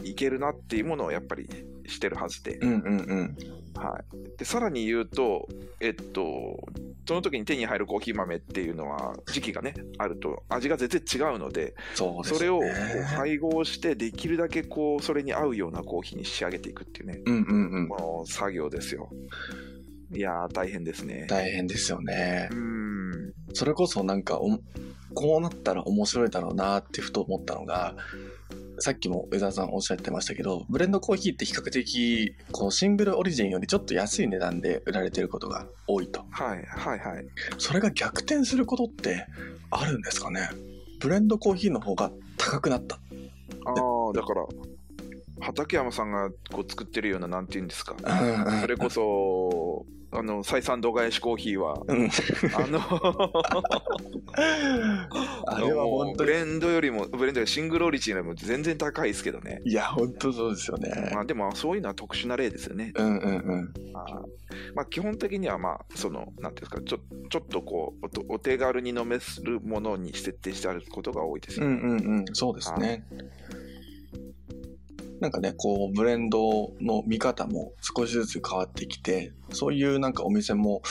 [0.03, 1.49] いけるなっていうものをやっぱり
[1.87, 3.37] してるはずで、うんうんうん。
[3.75, 4.39] はい。
[4.39, 5.49] で、さらに言うと、
[5.81, 6.59] えっと、
[7.07, 12.39] その時に手に入るコーヒー豆っていうのは、時期がね、あると味が全然違うので、そうですね。
[12.39, 17.89] それをこう配合して、できるだけこう、それに合うようなコーヒーに仕上げていくっていうね、うんうんうん。
[17.89, 19.11] この作業ですよ。
[20.13, 21.27] いやー、大変ですね。
[21.29, 22.55] 大変ですよねう。
[22.55, 23.33] ーん。
[23.55, 24.59] それこそなんかお
[25.15, 27.95] こうなったら面白いだろうなってふと思ったのが
[28.81, 37.27] さっきも江澤さんおっしゃってましたけどブレンドコーヒーって比較的こうシングルオリジンよりちょっと安い値段で売られてることが多いとはい、はい、はい。
[37.59, 39.27] それが逆転することって
[39.71, 40.49] あるんですかね？
[40.99, 42.99] ブレンドコーヒーの方が高くなったあ
[43.71, 44.47] あ、だから、
[45.41, 47.95] 畠山さんがこう作ってるような、なんていうんですか。
[48.61, 52.11] それこそ、あの、採算度外視コーヒーは、うん
[52.55, 52.81] あの、
[55.47, 59.61] あれは本当にブレンドよりも、ブレンドよりシングルオリジンよりも全然高いですけどね。
[59.65, 62.93] いや本当そうですよねまあでもそういうのは特殊な例ですよね。
[62.97, 64.23] うんうんうんあー
[64.75, 71.75] まあ基本的にはまあそのなんていうんですかちょちょっとこうおとお手軽に飲めるものに設定してあることが多いですよね。
[71.75, 73.05] うんうんうん、そうですね。
[75.21, 80.83] なんかね、こう、ブレンドの見方も少しずつ変わってきて、そういうなんかお店も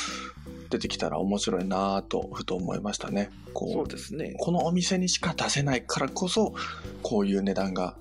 [0.69, 3.31] 出てきたら面白いなぁとふと思いましたね。
[3.53, 4.35] こそうですね。
[4.37, 6.53] このお店にしか出せないからこそ
[7.01, 7.95] こういう値段が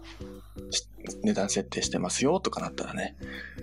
[0.70, 0.86] し
[1.22, 3.16] 値段設定してますよとかなったらね。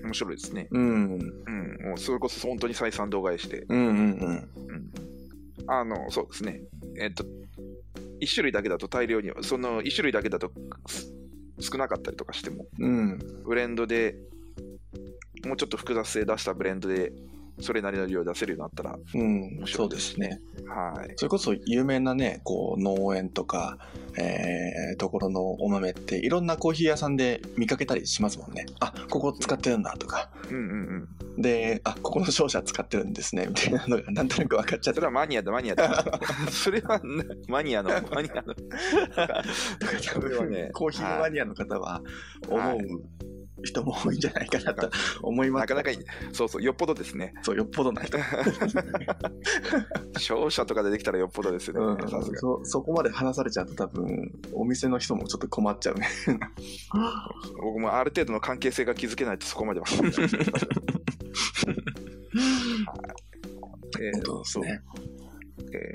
[0.03, 0.67] 面白いですね。
[0.71, 0.83] うん。
[0.83, 1.89] うん。
[1.89, 3.65] もうそれこそ本当に採算度外視で。
[3.69, 3.97] うんうんうん。
[3.97, 4.91] うん。
[5.67, 6.61] あの、そうですね。
[6.99, 7.25] えっと、
[8.19, 10.51] 一種類だけだと大量に、その一種類だけだと
[10.87, 11.11] す
[11.59, 13.19] 少なかったりとかしても、うん。
[13.45, 14.15] ブレンドで、
[15.45, 17.11] もうちょっと複雑性出したブレンドで、
[17.59, 19.63] それなりの量出せるようになったら、うん。
[19.65, 20.41] そうですね。
[20.67, 21.13] はい。
[21.15, 23.77] それこそ有名なね、こう農園とか、
[24.17, 28.65] えー、ところのお豆っていろんなコーヒー屋さんで見かけたりしますもんね。
[28.79, 30.29] あ、ここ使ってるんだとか。
[30.49, 31.41] うんうんうん。
[31.41, 36.21] で、あ、ここの商社使ってるんですね、みたいなのがなんとなく分かっちゃっそたれはマニアだ、マニアだ。
[36.51, 38.53] それはなマニアの、マニアの。
[40.13, 42.01] 多分、ねコーヒーマニアの方は
[42.47, 43.01] 思はいう
[43.63, 44.89] 人も多いんじゃないかなと
[45.21, 45.61] 思います。
[45.61, 45.97] なかなかいい、
[46.33, 47.33] そうそう、よっぽどですね。
[47.41, 48.17] そう、よっぽどな人。
[50.19, 51.97] 商社とかでできたらよっぽどですようん。
[52.35, 56.07] そそこまで話されちゃうと多分お店の人もちょっと困っちゃうね。
[57.61, 59.85] 僕もある程度の関係性が築けないとそこまでは。
[64.01, 64.81] えーそうですね。
[65.73, 65.94] え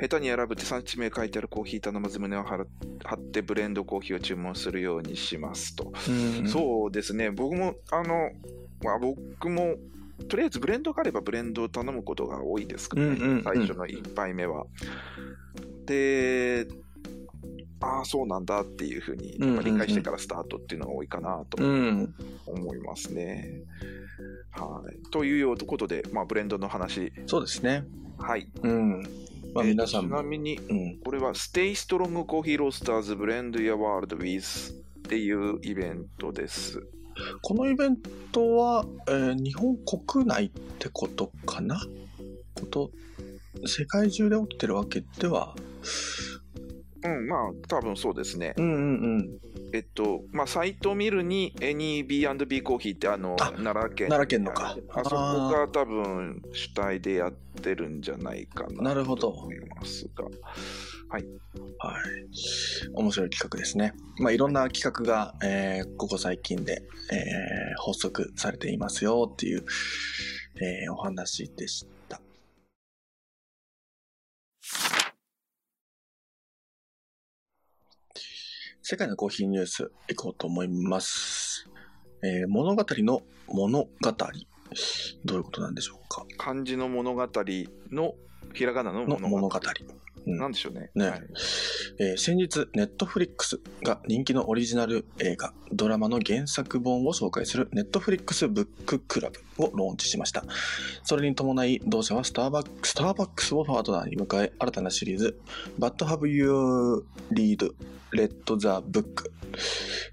[0.00, 2.66] 下手に選ぶって産地名書いてあるコーヒー頼まず胸を張
[3.14, 5.92] ってブレンドコーヒーを注文するようにしますと。
[6.08, 8.30] うんそうですね、僕も、あの、
[8.82, 9.76] まあ、僕も、
[10.28, 14.66] とりあえずブレンドがあればブレンドを頼むことが多いですかね、うんうんうん最初の1杯目は。
[15.86, 16.66] で、
[17.80, 22.14] ああ、そうなんだっていうふうにうんうんうん理解してからスタートっていうのが多いかなとうん。
[22.46, 23.62] 思いますね。
[24.52, 27.84] はい、というようなことで、まあ、ブレンドの話、そうですね。
[28.18, 28.48] はい。
[28.62, 29.02] うん。
[29.56, 30.22] まあえー皆さんもちな。
[30.22, 30.98] みに、うん。
[30.98, 34.76] これは Stay Strong Coffee Roasters Blend Your World With っ
[35.08, 36.80] ていうイベントです。
[37.40, 37.96] このイベン
[38.32, 41.80] トは、えー日本国内ってことかな？
[42.54, 42.90] こと、
[43.66, 45.54] 世界中で起きてるわけでは。
[47.06, 48.54] うん、まあ、多分そうですね。
[48.56, 49.38] うんうんうん。
[49.72, 54.08] えっと、まあ、サイトを見るに、NB&B コーヒーって、あの、あ奈良県。
[54.08, 55.16] 奈良県のかあそこ
[55.50, 58.82] が多分主体でやってるんじゃないかな。
[58.82, 60.24] なるほどと思いますが。
[61.08, 61.24] はい。
[62.94, 63.94] 面白い企画ですね。
[64.18, 69.64] まあ、いろんな企画が、えーここ最近で、えー発足されていますよっていう、
[70.56, 72.20] えーお話でした。
[78.88, 81.68] 世界のコーヒーニュースいこうと思います。
[82.22, 83.88] えー物語の物語。
[85.24, 86.24] どういうことなんでしょうか？
[86.38, 87.28] 漢字の物語
[87.90, 88.14] の、
[88.54, 89.28] ひらがなのの物語。
[89.28, 89.60] 物語。
[90.26, 90.90] なんでしょうね。
[90.94, 91.22] ねはい
[91.98, 100.44] えー先日、ネットフリックスが人気のオリジナル映画、ドラマの原作本を紹介するネットフリックスブッククラブをローンチしました。
[101.02, 105.38] それに伴い、同社はスターバックスターバックスをパートナーに迎え、新たなシリーズ、
[105.78, 107.74] But Have You Read
[108.12, 109.30] Read the Book、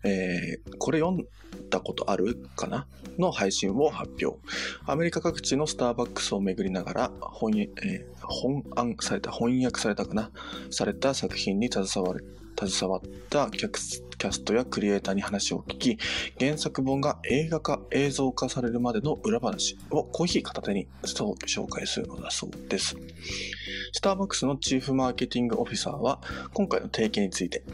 [0.04, 1.26] えーこれ読ん
[1.70, 2.88] だことあるかな？
[3.18, 4.40] の配信を発表。
[4.86, 10.32] アメリカ各地のスターバックスを巡りながら翻,、えー翻案された、翻訳されたかな？
[10.72, 15.98] された作品に携わる携わったキャクスキャストやクリエイターに話を聞き、
[16.40, 22.96] 原作本が映画化、映像化されるまでの裏話をコーヒー片手にそう紹介するのだそうです。
[23.92, 26.22] スターバックスのチーフマーケティングオフィサーは、
[26.54, 27.66] 今回の提携について、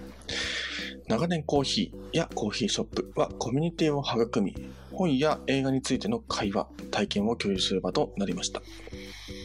[1.07, 4.55] 長年コーヒーやコーヒーショップはコミュニティを育み、
[4.91, 8.63] 本や映画についての会話、体験を共有する場となりました。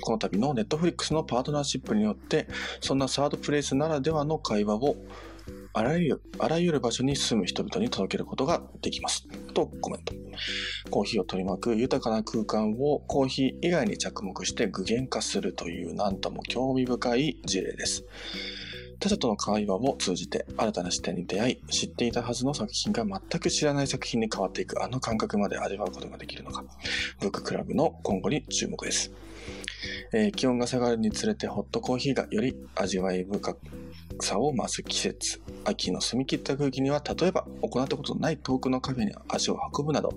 [0.00, 2.48] この度のネットフリックスのパートナーシップによって、
[2.80, 4.96] そんなサードプレイスならではの会話を
[5.76, 9.26] あらゆるあらゆる場所に住む人々に届けることができます。
[9.54, 10.14] とコメント。
[10.88, 18.04] コーヒーを取り巻く豊かな空間をコーヒー以外に着目して具現化するというなんとも興味深い事例です。
[19.00, 26.64] 他者との会話を通じて新たな視点に出会い、知っていたはずの作品が全く知らない作品に変わっていくあの感覚まで味わうことができるのか。
[27.20, 29.10] ブッククラブの今後に注目です。
[30.12, 33.58] えー気温が下がるにつれてホットコーヒーがより味わい深く
[34.20, 35.40] さを増す季節。
[35.64, 40.14] 秋の澄み切った空気には、例えば行ったことのない遠くのカフェに足を運ぶなど、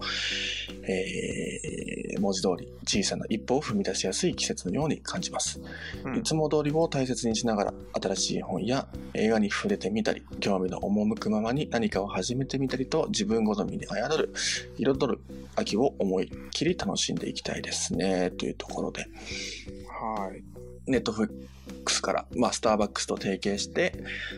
[0.84, 5.62] えー文字通り小さな一歩を踏み出しやすい季節のように感じます。
[6.04, 14.34] うんいつも通りを大切にしながら、新しい本や映画に触れてみたり、興味の赴くままに何かを始めてみたりと、自分好みに操る、
[14.78, 15.20] 彩る
[15.56, 18.32] 秋を思いっきり楽しんでいきたいですね。
[18.32, 19.06] というところで、
[19.88, 20.57] はい。
[20.88, 23.94] ネットフリックスから、まあ、スターバックスと提携して、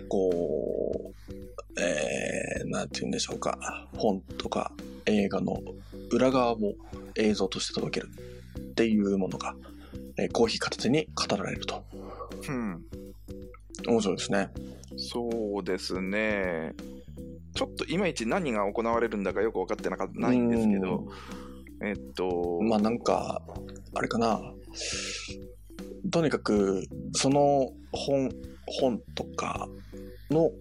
[0.08, 4.72] こう、えー、なんて言うんでしょうか、本とか
[5.06, 5.62] 映画の
[6.12, 6.58] 裏側を
[7.16, 8.30] 映像として届けるっ
[8.80, 9.56] っていうものが、
[10.18, 11.84] えーコーヒー片手に語られると。
[12.48, 12.86] うん。
[13.86, 14.50] 面白いですね。
[14.96, 16.74] そうですね。
[17.56, 21.08] ちょっといまいち何が行われるんだかよく分かってなかないんですけど、
[21.84, 23.42] えっと、まあなんか、
[23.94, 24.40] あれかな。
[26.12, 26.84] とにかく、
[27.14, 28.32] その本、
[28.68, 29.68] 本とか
[30.30, 30.52] の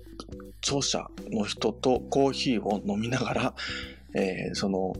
[0.62, 3.54] 著者の人とコーヒーを飲みながら、
[4.14, 4.94] えーその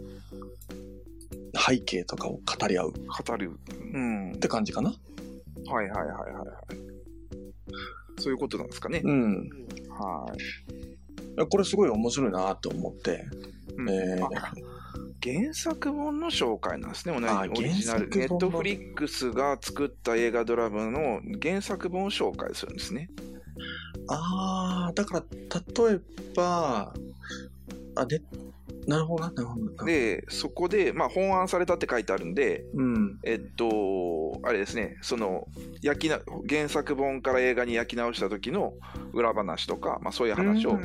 [1.56, 2.92] 背景とかを語り合うっ
[3.26, 3.50] 語る。
[3.92, 4.38] うん。
[4.38, 4.90] て感じかな。
[5.66, 6.46] はいはいはいはいはい。
[8.18, 9.00] そういうことなんですかね。
[9.02, 9.50] うん。
[9.88, 10.32] は
[11.40, 11.48] い。
[11.48, 13.26] これすごい面白いなと思って。
[13.76, 14.52] うんえーあ
[15.22, 18.08] 原作本の紹介なんですね、同じあオリジナル。
[18.08, 23.10] ネットフリックスが作った映画ドラマの原作本を紹介するんですね。
[24.08, 25.24] ああ、だから、
[25.86, 26.00] 例え
[26.34, 26.94] ば、
[27.96, 28.22] あ、で、
[28.86, 29.84] なるほどな、なるほどな。
[29.84, 33.18] で、そこで、まあ、本案されたって書いてあるんで、うん。
[33.24, 35.46] えっと、あれですね、その、
[35.82, 38.74] 焼きな、原作本から映画に焼き直した時の
[39.12, 40.78] 裏話とか、まあ、そういう話を。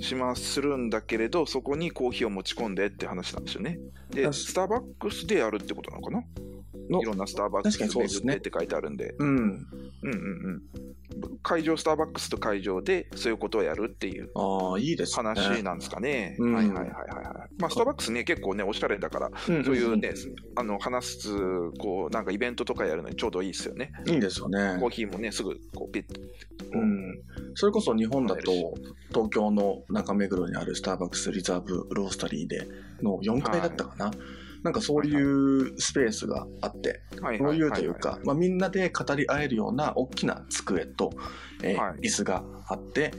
[0.00, 3.78] しますするんだけれど、そこにコーヒーを持ち込んでって話なんですよね。
[4.10, 6.24] で、あスターバックスでやるってことなのかな？
[6.90, 9.28] のいろんなスターバックスでってって書いてあるんで、うん。
[9.28, 9.38] うん
[10.02, 10.62] うんうん。
[11.42, 15.22] 会場、スターバックスと会場でそういうことをやるっていうああ、いいですね。
[15.22, 16.36] 話なんですかね。
[16.38, 16.88] うんはいはいはい
[17.20, 17.48] はいはい。
[17.58, 20.14] まあ、スターバックスね、結構ね、おしゃれだから、うんそういうね、
[20.56, 21.28] あの、話す、
[21.78, 23.92] こう、なんかイベントとかやるのにちょうどいいですよね。
[24.06, 24.88] いいですよねコー。
[24.90, 26.20] ヒーもね、すぐ、こう、ピッと。
[26.72, 27.20] うん。
[27.54, 28.52] それこそ日本だと、
[29.08, 32.66] 東京の中目黒にあるスターバックスリザーブロースタリーで
[33.02, 34.10] の4階だったかな。
[34.62, 41.10] なんかそういうスペースがあって、はいそういうというはかは、まあ、みんなで語り合えるような大きな机と、
[41.62, 43.10] えーはい椅子があって、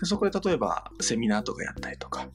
[0.00, 2.28] でそこで例えばセミナーとかやったりとか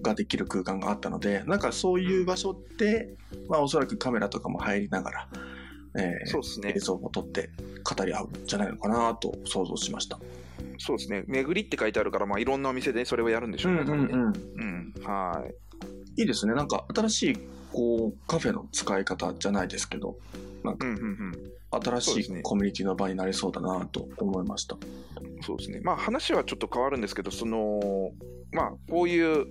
[0.00, 3.14] ができる空間があったので、なんかそういう場所って、
[3.48, 5.28] まあおそらくカメラとかも入りながら、
[5.96, 6.78] えーそうですね映。
[6.78, 7.50] 像を撮って
[7.84, 10.18] 語り合うんじゃないのかなと想像しました。
[10.78, 11.24] そうですね。
[11.26, 13.80] 巡りって書いてあるから、まあ、いろんなお店でそれをやるんでしょうね。
[13.80, 14.16] 多分ねん。
[14.16, 15.04] うん。
[15.04, 15.44] は
[16.16, 16.20] い。
[16.20, 16.54] いいですね。
[16.54, 17.38] なんか新しい
[17.72, 20.16] こうカフェの使い方じゃないですけど、
[20.64, 21.82] なんかうんうんうん。
[21.84, 24.76] 新しいコミュニティの場になりそうだなと思いました。
[25.42, 25.80] そうですね。
[25.82, 28.12] まあ話はちょっと変わるんですけど、その、
[28.52, 29.46] まあこういう、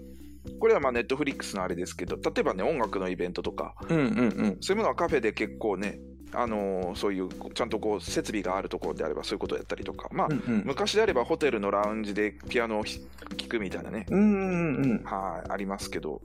[0.60, 4.08] これはまあネットフリックスのあれですけど、例えばね、音楽のイベントとか、うんうんう
[4.48, 4.58] ん。
[4.62, 6.00] そういうものはカフェで結構ね、
[6.34, 15.04] あのーそういう、ちゃんとこう、設備があるところであればそういうことをやったりとか、まあ、うんうん昔であればホテルのラウンジでピアノを弾くみたいなね、うんうんうん。
[15.04, 16.22] はい、ありますけど、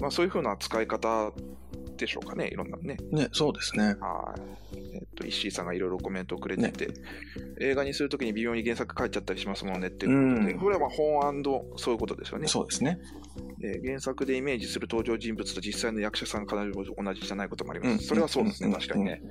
[0.00, 1.32] まあそういうふうな使い方
[1.96, 2.96] でしょうかね、いろんなね。
[3.12, 3.94] ね、そうですね。
[4.00, 4.34] は
[4.71, 4.71] い。
[5.14, 6.88] と、石井さんがいろいろコメントをくれてて、
[7.60, 11.42] 映画にするときに微妙に原作書いちゃったりしますもんねっていうことで、うんこれはまあ本
[11.76, 12.48] そういうことですよね。
[12.48, 12.98] そうですね。
[13.58, 17.92] で原作でイメージする登場人物と実際の役者さんが必ず同じじゃないこともあります。
[17.92, 19.22] うんそれはそうですね、うん確かにね。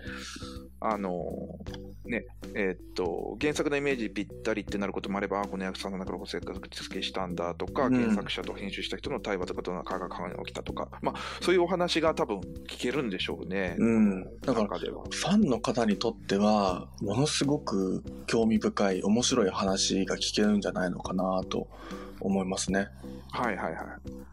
[0.81, 13.75] あのーね、えーっと、原作のイメージぴったりってなることもあれば、あこの役者さんの中でこうせっかく付けしたんだとか、うん原作者と編集した人の対話とかどんな化学反応が起きたとか、まあ、そういうお話が多分聞けるんでしょうね。
[13.77, 14.23] うん。
[14.41, 15.03] だから、中では。
[15.09, 21.67] ファンの方にとっては、ものすごく興味深い、面白い話が聞けるんじゃないのかなと
[22.19, 22.87] 思いますね。
[23.31, 24.31] はいはいはい。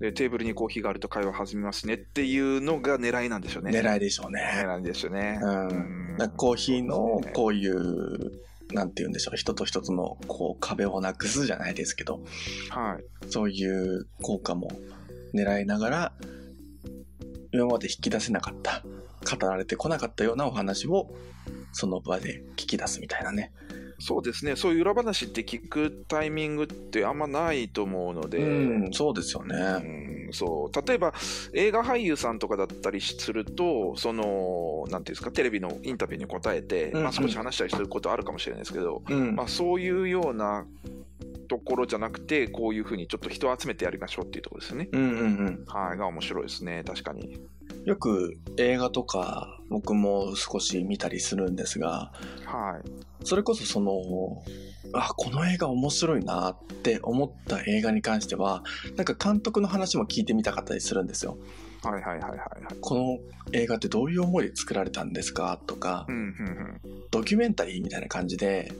[0.00, 3.70] で、テーブルにコーヒーがあると会話弾みますねっていうのが狙いなんでしょうね。
[3.70, 4.50] 狙いでしょうね。
[4.56, 5.38] 狙いですよね。
[5.42, 6.16] うん。
[6.16, 8.32] だからコーヒーのこういう、
[8.72, 12.22] なんて言うんでしょう、人と一つのこう壁をなくすじゃないですけど、
[12.70, 13.28] はい。
[13.28, 14.70] そういう効果も
[15.34, 16.12] 狙いながら、
[17.52, 18.82] 今まで引き出せなかった、
[19.36, 21.14] 語られてこなかったようなお話を、
[21.72, 23.52] その場で聞き出すみたいなね。
[24.00, 24.56] そうですね。
[24.56, 30.28] そういう裏話って聞くタイミングってあんまないと思うので、うん、そうですようね。
[30.28, 31.12] んそう例えば
[31.54, 40.66] 映画俳優さんとかだったりするとそのなんていうんですかテレビのインタビューに答えて、うんまあ、少し話したりすることあるかもしれないですけど、うんまあ、そういうような
[41.48, 44.88] ところじゃなくてこういうふうにちょっと人を集めてやりましょうっていうところですよね。
[44.92, 45.64] うんうんうん。
[45.66, 47.40] はい、が面白いですね確かに。
[47.84, 52.12] よく映画とか僕も少し見たりするんですが、
[52.44, 54.42] はいそれこそその、
[54.94, 58.64] あ、この映画面白いなって思った映画に関しては、
[58.96, 61.36] なんか監督の話も聞いてみたかったりするんですよ。
[61.82, 62.76] はいはいはいはいはい。
[62.80, 63.18] この
[63.52, 68.72] 映画ってどういう思いで作られたんですかとかう、んうんうんドキュメンタリーみたいな感じで、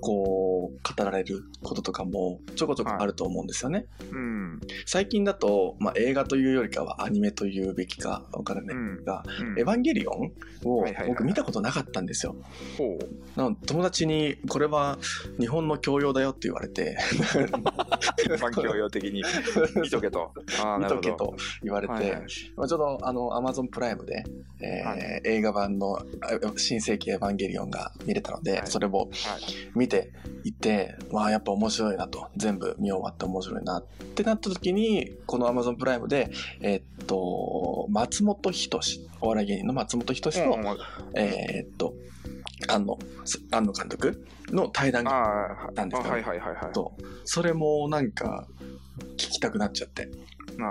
[0.00, 3.86] こう語られることとかもちょこちょこあると思うんですよね。
[4.12, 4.60] うん。
[4.86, 9.24] 最近だと、まあ、映画というよりかはアニメというべきかわからないが、
[9.56, 10.32] エヴァンゲリオン
[10.64, 12.36] をはいはいはい僕見たことなかったんですよ。
[13.36, 14.98] なので友達にこれは
[15.38, 16.96] 日本の教養だよって言われて
[18.38, 19.22] 環境用的に
[19.80, 20.32] 見とけと。
[20.78, 20.86] 見。
[20.86, 22.20] とけと言われて、はいはい
[22.56, 24.24] まあ、ちょうどあの Amazon プライムで、
[24.60, 26.02] えーはい映画版のあ
[26.56, 29.10] 新世紀エヴァンゲリオンが見れたので、はいそれをはい。
[29.88, 30.12] 見て
[30.44, 36.30] いって、まあやっぱ面白いなと、全部見終わって面白いなってなった時に、この Amazon プライムで、
[36.60, 40.64] えーっと、松本人志、お笑い芸人の松本人志と、うん
[41.14, 41.94] えーっと、
[42.66, 42.98] 庵野、
[43.50, 46.72] 庵野監督の対談あがあ、なんですかねはいはいはいはい。
[46.72, 46.92] と、
[47.24, 48.46] それもなんか
[49.16, 50.08] 聞きたくなっちゃって。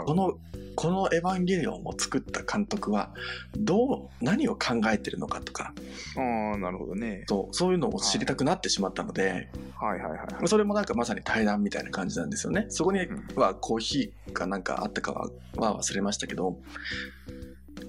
[0.05, 0.37] この、
[0.75, 3.13] このエヴァンゲリオンを作った監督は、
[3.57, 5.73] どう、何を考えてるのかとか、
[6.17, 7.23] ああ、なるほどね。
[7.27, 10.47] そうそういうのを知りたくなってしまったので、はいはいはい。
[10.47, 12.65] それもなんかまさに対談みたいな感じなんですよね。
[12.69, 12.99] そこに
[13.35, 16.59] はコーヒーかなんかあったかはは忘れましたけど、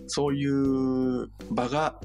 [0.06, 2.00] そういう場が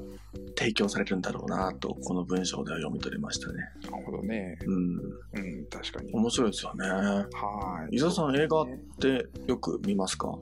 [0.56, 3.54] 提供されるんだろうなと、この文章では読み取れましたね。
[3.90, 4.58] なるほどね。
[4.66, 4.98] うん。
[4.98, 6.12] うん、確かに。
[6.12, 6.86] 面白いですよね。
[6.88, 7.96] はい。
[7.96, 10.38] 伊沢さん、映画っねてよく見ますか？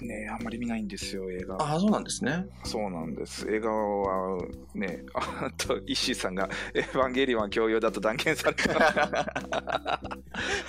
[0.00, 1.56] ね、あんまり見ないんですよ、映画。
[1.56, 2.46] ああ、そうなんですね。
[2.64, 3.46] そうなんです。
[3.50, 4.38] 映画は
[4.74, 8.72] ね、あと、イッシーさんが、エヴァンゲリオンは教養だと断言された。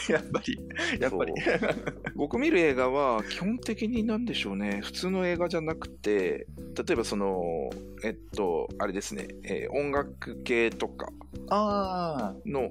[0.10, 0.60] やっぱり、
[1.00, 1.34] やっぱり。
[2.16, 7.70] 僕見る映画は、基本的になんでしょうね、普通の映画じゃなくて、例えばその、
[8.04, 11.10] えっと、あれですね、えー音楽系とか
[11.50, 12.70] ああ、の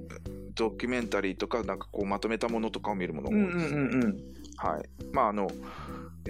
[0.55, 3.81] ドキュメンタリーとか、なんかこうまとめたものとかを見るものがうんうん多いですね。
[3.81, 4.17] うんうん。
[4.57, 4.83] はい。
[5.13, 5.49] まあ、あの、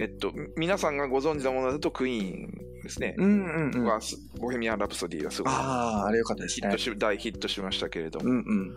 [0.00, 3.14] えっと、み皆さんがご存知のものだと、クイーンですね。
[3.18, 3.44] うん
[3.74, 3.88] うんうん。
[3.88, 6.78] あはすボヘミアン・ラプソディがすごいあー、あれよかったですねヒット。
[6.78, 8.74] し、大ヒットしましたけれども、うんうん。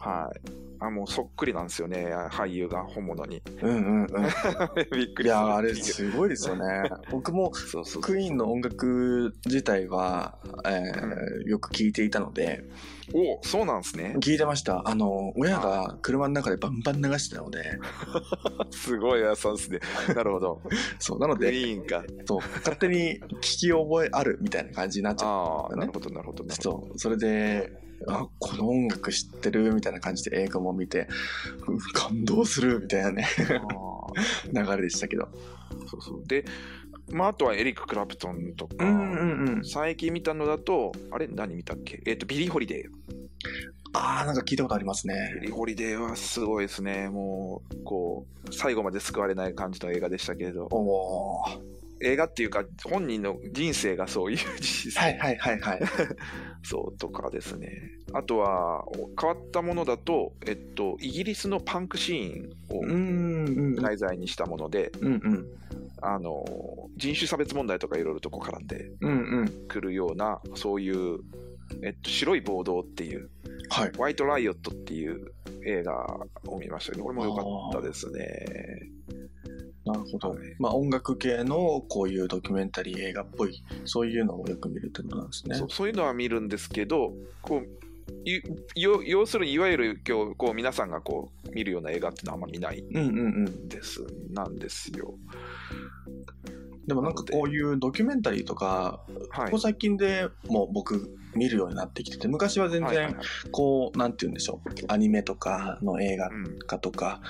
[0.00, 0.40] はい。
[0.86, 3.42] あ、もうそっくりなんですよね、俳優が本物に。
[3.62, 4.06] うんうんうん。
[4.96, 6.88] びっくりいやーあれすごいですよね。
[7.10, 7.50] 僕も
[8.02, 12.64] クイーンの音楽自体は、えーよく聞いていたので、
[13.12, 14.14] おそうなんですね。
[14.20, 14.88] 聞いてました。
[14.88, 17.78] あの、親が車の中でバンバン流してたので、
[18.70, 19.80] すごいやつですね。
[20.14, 20.62] なるほど。
[20.98, 22.02] そう、なのクで、イーンか。
[22.26, 26.44] そう、勝手に聞き覚えあるみたいな感じになっちゃっああ、ねなるほど、なるほど。
[26.44, 26.62] なた。
[26.62, 27.72] るほどそう、それで、
[28.08, 31.08] あ、この音楽知ってるみたいな感じで映画も見て、
[31.66, 34.06] うん感動するみたいなね、あ
[34.52, 35.24] 流れでしたけど。
[35.24, 36.26] ーそうそう。
[36.26, 36.44] で、
[37.10, 39.64] まあ、あとはエリック・クラプトンとか、うんうんうん。
[39.64, 41.26] 最近見たのだと、あれ？
[41.28, 42.02] 何見たっけ？
[42.06, 42.90] えっ、と、ビリー・ホリデー。
[43.92, 45.40] あー、なんか聞いたことありますビね。
[45.42, 47.08] リー・ホリデーはすごいですね。
[47.08, 51.60] もう、こう、最後まで救われない感じの映画でしたけれど、おー。
[52.04, 55.80] 映画っていうか、本人の人生がそういう人生、はいはいはいはい。
[56.62, 57.90] そうとかですね。
[58.12, 58.84] あとは、
[59.20, 63.74] 変わったものだと、えっと、イギリスのパンクシーンをうんうん。
[63.76, 65.46] 題材にしたもので、うんうん。
[66.02, 66.44] あの、
[66.96, 69.48] 人種差別問題とかいろいろとこう絡んでうんうん。
[69.66, 71.20] くるような、そういう、
[71.82, 73.30] えっと、白い暴動っていう、
[73.70, 73.92] はい。
[73.96, 75.32] ホワイトライオットっていう
[75.64, 78.90] 映画を見ましたけど、これも良かったですね。
[79.84, 80.38] なるほどはい。
[80.58, 85.64] まあ音楽系のこういうドキュメンタリー映画っぽい、そういうのをよく見るってことなんですねそ。
[85.66, 87.12] うそういうのは見るんですけど、
[87.42, 87.68] こう
[88.74, 93.44] 要するにいわゆる今日こう皆さんがこう見るような映画っていうのはあんま見ないうんうんうん。
[93.44, 95.14] んですなんですよ。
[96.86, 99.44] でもなんかこういうドキュメンタリーとか、はい。
[99.46, 99.58] ここ。
[99.58, 103.16] 最近でもう僕見るようになってきてて、昔は全然
[103.50, 106.58] こう、なんて言うんでしょう、アニメとかの映画うん。
[106.66, 107.20] 化とか、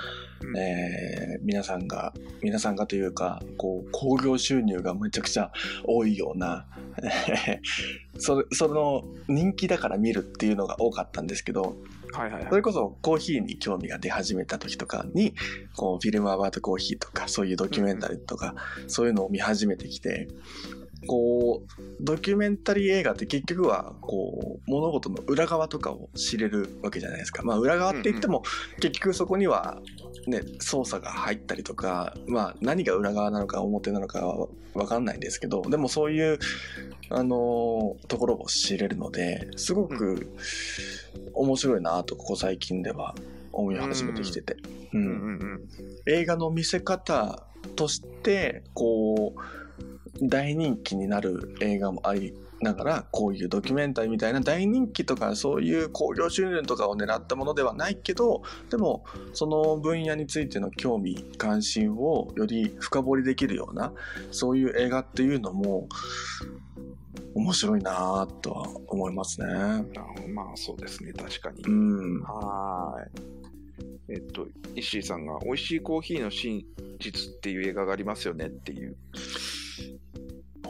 [0.42, 0.58] うん。
[0.58, 5.52] えー皆さんが、皆さんがというか、こう、興行収入がめちゃくちゃ
[5.84, 6.66] 多いような、
[8.18, 11.76] それ、その人気だから見るっていうのが多かったんですけど、
[12.14, 12.48] はいはいはい。
[12.48, 15.34] それこそコーヒーに興味が出始めた時とかに、
[15.76, 18.54] こう、フィルムアバートコーヒーとか、そういうドキュメンタリーとか、
[18.86, 20.28] そういうのを見始めてきて、
[21.06, 27.42] こう、ドキュメンタリー映画って結局は、こう、物事の裏側とかを知れるわけじゃないですか。
[27.42, 28.42] まあ、裏側って言っても、
[28.80, 29.80] 結局そこには、
[30.26, 36.38] ね、操作が入ったりとか、まあ、何が裏側なのか表なのかはわかんないんですけど、でもそういう、
[37.10, 40.34] あのーところを知れるので、すごく
[41.34, 43.14] 面白いなと、ここ最近では
[43.52, 44.56] 思い始めてきてて。
[46.06, 47.46] 映画の見せ方
[47.76, 49.63] として、こう、
[50.22, 63.92] 大人気になる映画もありながら、こういうドキュメンタリーみたいな大人気とか、そういう興行収入とかを狙ったものではないけど、でも、その分野についての興味、関心をより深掘りできるような、
[64.30, 65.88] そういう映画っていうのも、
[67.34, 69.46] 面白いなとは思いますね。
[69.48, 69.84] あ
[70.32, 71.62] まあそうですね、確かに。
[71.62, 72.22] うん。
[72.22, 73.34] はーい。
[74.08, 74.46] えっと、
[74.76, 76.64] 石井さんが、美味しいコーヒーの真
[77.00, 78.96] 実っていう映画がありますよねっていう。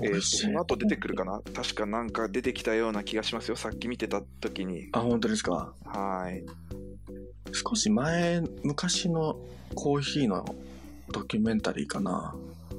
[0.03, 1.41] えー、その後出てくるかな？
[1.55, 3.57] 確かなんか出てきたような気がしますよ。
[3.57, 4.89] さっき見てた時に。
[4.93, 5.75] あ、本当ですか？
[5.85, 6.45] はい。
[7.53, 9.39] 少し前、昔の
[9.75, 10.45] コーヒーの
[11.13, 12.35] ドキュメンタリーかな。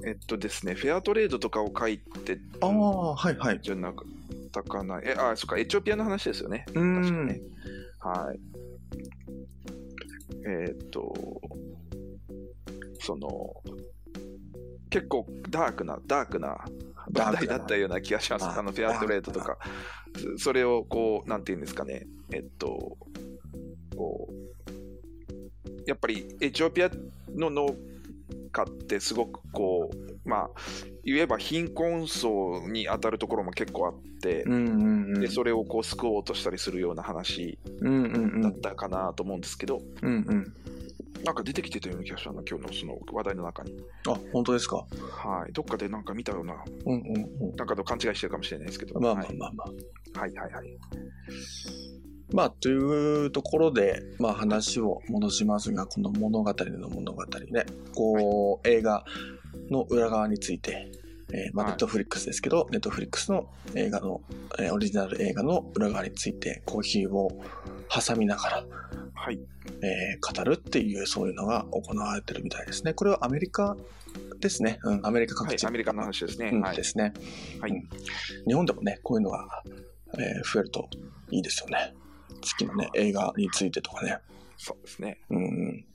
[0.06, 3.60] えっとですね、フェアトレードとかを書いてああ、はいはい。
[3.62, 5.00] じゃなかったかな。
[5.04, 6.66] え、あ、そっか、エチオピアの話ですよね。
[6.70, 7.28] う確かん。
[7.28, 7.42] ね。
[8.00, 8.40] はい。
[10.48, 11.14] えーっと、
[13.00, 13.30] その、
[14.90, 16.58] 結構ダークな、ダークな
[17.12, 18.46] ダークな話題だったような気がします。
[18.46, 19.58] ああの、フェアトレードとか。
[20.38, 22.08] そそれをこう、なんていうんですかね。
[22.32, 22.98] えっと、
[23.96, 24.46] こう、
[25.86, 26.90] やっぱりエチオピア
[27.36, 27.76] の農
[28.52, 30.50] 家ってすごくこう、まあ、
[31.04, 35.22] 言えば貧困層に当たるところも結構あって、うんうんうん。
[35.22, 37.60] でそれをこう救おうとしたりするような話。
[38.42, 40.54] だったかなと思うんですけど、うんうん。
[41.24, 43.74] なんか出てきてたような気がしたな、今日のその話題の中に。
[44.08, 44.86] あ、本当ですか？
[45.12, 45.54] はい。
[45.54, 46.54] どっかでなんか見たような、
[46.86, 47.56] うんうんうん。
[47.56, 49.00] なんかと勘違いしてるかもしれないですけど。
[49.00, 50.20] まあまはいあまあまあ。
[50.20, 50.78] はいはいはい。
[52.34, 59.06] まあ、というところで、まあ話を戻しますが、この物語の物語ね、こう、映画
[59.70, 60.92] の裏側について、
[61.34, 64.22] えーまあ、はいネットフリックスですけど、ネットフリックスの映画の、
[64.60, 67.44] えーオリジナル映画の裏側について、コーヒーを
[67.90, 68.66] 挟みながら、
[69.14, 69.40] はい。
[69.82, 72.94] えー語るっていう、そういうのが行われてるみたいですね。
[72.94, 73.76] これはアメリカ
[74.40, 74.80] ですね。
[74.84, 76.50] うん、アメリカはい各地。、アメリカの話ですね。
[76.54, 76.84] うんはいで。
[76.84, 77.14] すね。
[77.60, 77.90] はいうん
[78.48, 79.64] 日本でもね、こういうのが、
[80.14, 80.88] えー増えると
[81.32, 81.94] いいですよね。
[82.30, 84.20] 好きなね、映画についてとかね。
[84.58, 85.20] そうですね。
[85.30, 85.86] うんうん。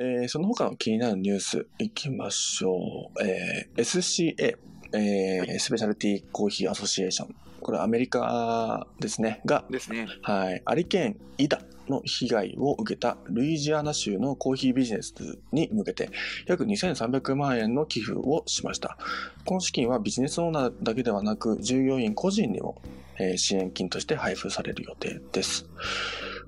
[0.00, 3.22] えーその他の気になるニュースいきましょう。
[3.24, 4.56] えー SCA、
[4.96, 7.34] えースペシャルティーコーヒーアソシエーション。
[7.60, 9.40] これアメリカですね。
[9.44, 10.06] が、ですね。
[10.22, 15.14] はい、アリケーン・イダの被害を受けたルイジアナ州のコーヒービジネス
[15.50, 16.10] に向けて
[16.46, 18.96] 約2300万円の寄付をしました。
[19.44, 22.80] この資金はビジネスオーナーだけではなく従業員個人にも、
[23.18, 25.68] えー支援金として配布される予定です。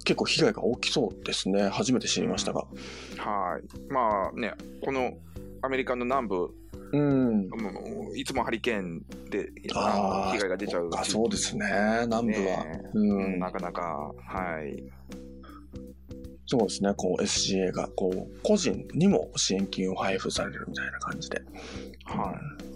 [0.04, 1.68] 結構被害が大きそうですね。
[1.68, 2.60] 初めて知りましたが。
[2.60, 3.92] はい。
[3.92, 5.12] まあね、この
[5.62, 6.54] アメリカの南部、
[6.92, 7.48] うん。
[8.16, 11.66] いつもハリケーンで被害が出ちゃうあ、そうですね。
[12.06, 12.64] 南部は。
[12.64, 13.38] ねううんん。
[13.38, 14.82] なかなか、はい。
[16.46, 16.92] そうですね。
[16.96, 21.40] こう SCA がこう個人にも支援金を配布されるみたいな感じで。
[22.06, 22.70] はい。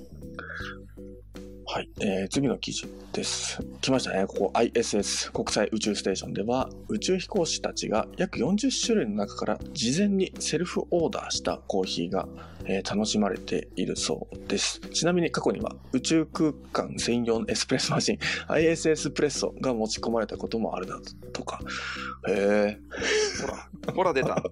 [1.74, 3.60] はい、えー次の記事です。
[3.80, 4.26] 来ましたね。
[4.28, 12.28] ここ ISS 国際宇宙ステーションでは宇宙飛行士たちが約40種類の中から事前にセルフオーダーしたコーヒーが、
[12.66, 14.80] えー楽しまれているそうです。
[14.80, 20.98] ちなみに過去には宇宙空間専用のエスプレッソマシン ISS プレッソが持ち込まれたこともあるな
[21.32, 21.60] とか。
[22.28, 22.78] へえ。
[23.42, 24.34] ほら、ほら出た。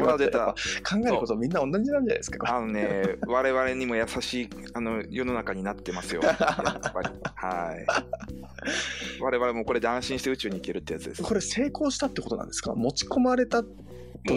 [0.00, 0.54] ほら出た
[0.88, 2.56] 考えることみんな同じなんじゃないですか。
[2.56, 6.20] あのね、我々にも優しいあの世の中になってますよ。
[6.24, 7.08] やっぱり。
[7.34, 9.22] はい。
[9.22, 11.22] 我々もこれで安心して宇宙に行けるってやつです。
[11.22, 12.74] これ成功したってことなんですか？
[12.74, 13.68] 持ち込まれたも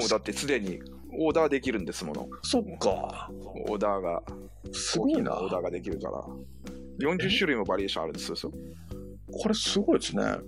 [0.04, 0.80] うだってすでに
[1.20, 2.28] オーダーできるんですもの。
[2.43, 3.30] そっか。
[3.68, 4.24] オーダーが、
[4.72, 5.34] すごいな。
[5.41, 6.24] オーダーができるから。
[6.99, 8.36] 40種類もバリエーションあるんですよ。
[9.32, 10.24] これすごいですね。
[10.24, 10.39] は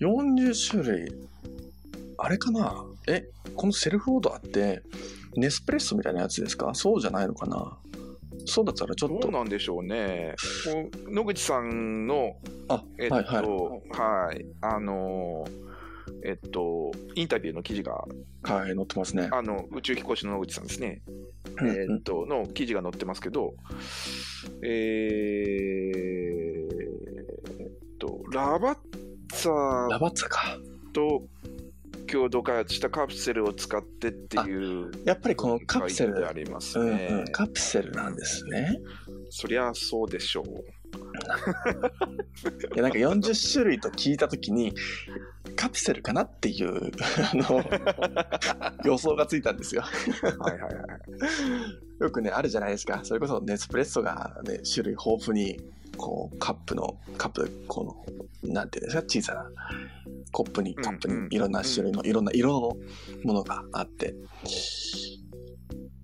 [0.00, 1.12] 40種類。
[2.18, 2.84] あれかな？
[3.08, 3.24] え、
[3.54, 4.82] このセルフオーダーって、
[5.36, 6.72] ネスプレッソみたいなやつですか？
[6.74, 7.78] そうじゃないのかな？
[8.46, 9.08] そうだったらちょい。
[9.10, 9.30] どうっと。
[9.30, 10.34] なんでしょうね。
[11.08, 12.36] 野口さんの、
[12.68, 13.44] あ、えっと、はいはい。
[13.46, 15.73] はい、あのー
[16.24, 18.04] えっと、インタビューの記事が、
[18.42, 19.28] はい、載ってますね。
[19.32, 21.02] あの、宇宙飛行士の野口さんですね。
[21.60, 23.54] うんえーっと、の記事が載ってますけど、
[24.62, 28.78] えーっと、ラバッ
[29.32, 30.58] ツラァバッツァか。
[30.92, 31.22] と
[32.06, 37.08] 共同開発したカプセルを使ってっていう、やっぱりこのカプセル、ありますうんね。
[37.10, 38.78] うん、カプセルなんですね。
[39.30, 40.44] そりゃそうでしょう。
[42.74, 44.72] いや、なんか40種類と聞いたときに、
[45.56, 46.92] カプセルかなっていう、
[47.32, 47.64] あの、
[48.84, 49.82] 予想がついたんですよ。
[49.82, 52.02] はいはいはい。
[52.02, 53.00] よくね、あるじゃないですか。
[53.04, 55.60] それこそネスプレッソがね、種類豊富に、
[55.96, 58.06] こう、カップの、カップ、こ
[58.42, 59.50] の、なんていうんですか、小さな
[60.32, 62.76] コップに、カップにいろんな種類の、いろんな色の
[63.22, 64.14] ものがあって、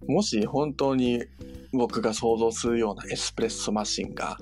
[0.07, 1.25] もし本当に
[1.73, 4.39] 僕が想像するようなエスプレッソマシンが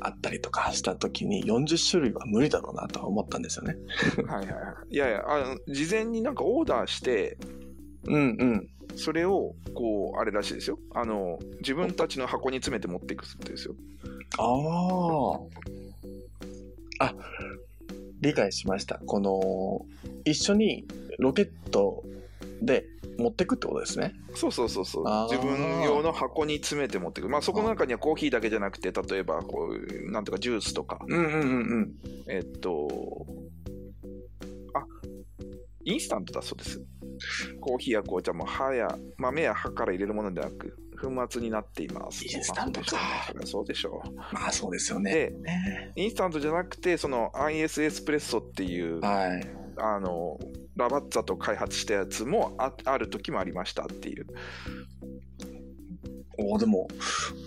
[0.00, 3.76] あったりとかした時に40種類は無理だろうなとは思ったんですよね。
[4.26, 4.54] はいはいは
[4.90, 4.94] い。
[4.94, 7.36] いやいや、あの事前になんかオーダーして、
[8.06, 8.70] うんうん。
[8.96, 13.74] それをこうあれらしいですよあの自分たちの箱に詰めて持っていくってですよ
[14.36, 14.42] あ
[16.98, 17.06] あ。
[17.06, 17.14] あ、
[18.20, 18.98] 理解しました。
[18.98, 19.86] この、
[20.24, 20.84] 一緒に
[21.18, 22.04] ロケット
[22.60, 22.86] で
[23.18, 24.14] 持ってくってことですね。
[24.34, 25.04] そうそうそうそう。
[25.30, 27.28] 自分用の箱に詰めて持っていく。
[27.28, 30.98] まあそこの中にはコーヒーだけじゃなくて例えばこうなんとかジュースとか。
[31.06, 31.44] うんうんうんう
[31.80, 31.94] ん。
[32.28, 32.88] えっと
[34.74, 34.84] あ
[35.84, 36.82] インスタントだそうです。
[37.60, 42.24] コーヒーや紅茶も葉や豆や葉から入れるものではなく粉末になっています。
[42.24, 42.96] インスタントか。
[43.34, 44.08] まあそうでしょう。
[44.08, 45.12] ねまあそうですよね。
[45.12, 45.92] でね。
[45.96, 49.60] インスタントじゃなくてその IS エスプレッソっていうはい。
[49.82, 50.38] あの
[50.80, 54.26] ラバッツァと開発したやつもあある時もありましたっていう
[56.42, 56.88] おでも、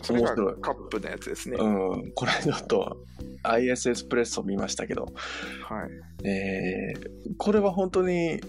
[0.03, 0.35] それが。
[0.57, 2.11] カップのやつですね、うん。
[2.13, 2.97] これちょっと、
[3.43, 5.05] IS エスプレッソ見ましたけど、
[5.63, 5.85] は
[6.23, 8.39] いえー、これは本当に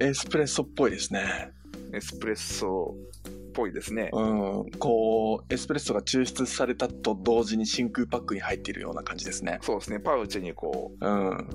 [0.00, 1.50] エスプレッソっぽいですね。
[1.92, 2.94] エスプレッソ
[3.28, 4.10] っぽいですね。
[4.12, 4.20] う
[4.66, 4.70] ん。
[4.78, 9.58] こう、エスプレッソが抽出されたと同時に真空パックに入っているような感じですね。
[9.62, 11.48] そうですね、パウチにこうん。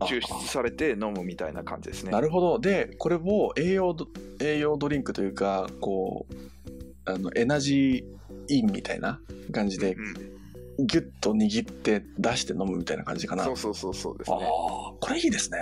[0.00, 2.12] う抽出されて飲むみたいな感じですね。
[2.12, 2.58] なるほど。
[2.58, 4.08] で、これを栄養ド、
[4.40, 6.34] 栄養ドリンクというか、こう、
[7.04, 9.20] あの、エナジーインみたいな
[9.52, 9.94] 感じで、
[10.78, 13.44] うん、ギュッと握って出して飲むみたいな感じかな。
[13.44, 14.46] そうそうそうそうですああね。
[15.00, 15.58] これいいですね。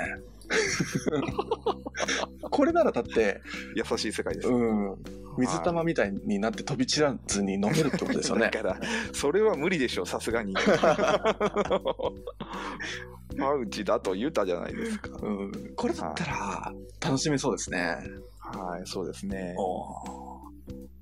[2.51, 3.41] これならだって、
[3.75, 4.49] 優しい世界です。
[4.49, 4.97] うん、
[5.39, 8.63] 水玉みたいになって飛び散らずに飲めるってことですよね だ。
[8.63, 8.81] から、
[9.13, 10.55] それは無理でしょう、さすがに。
[13.37, 15.19] パウチだと言うたじゃないですか。
[15.23, 17.97] うん、これだったら楽しめそうですね。
[18.39, 19.55] はい、そうですね。
[19.59, 20.25] お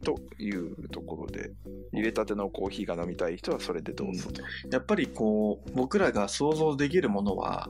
[0.05, 1.51] というところで、
[1.93, 4.43] 入れたてのコーヒーが飲みたい人はそれでどうぞと。
[4.71, 7.69] やっぱりこう僕らが想像できるものは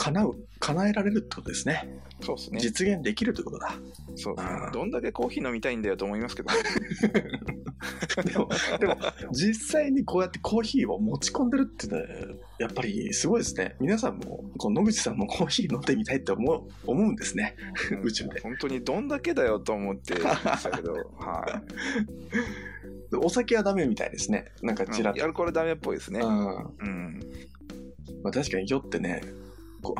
[0.00, 1.86] 叶う叶えられるってことですね。
[2.22, 2.60] そうですね。
[2.60, 3.74] 実現できるってことだ。
[4.16, 4.42] そうね。
[4.72, 6.48] どんだけコーヒー飲みたいんだよと思いますけど、
[8.24, 8.48] でも
[8.78, 8.96] でも
[9.32, 12.02] 実際にこうやってコーヒーを持ち込んでるってね
[12.58, 13.76] やっぱりすごいですね。
[13.78, 17.56] 皆さんもこう野口さんもコーヒー飲んでみたいって思う思うんですね。
[18.02, 21.62] 宇宙で本当にどんだけだよと思ってましたけど、は
[23.10, 24.46] でお酒はダメみたいですね。
[24.62, 24.88] なんかい。
[24.88, 25.22] ちらっと。
[25.22, 26.20] アルコールダメっぽいですね。
[26.20, 27.20] うんうん。
[28.22, 29.22] まあ、確かに酔ってね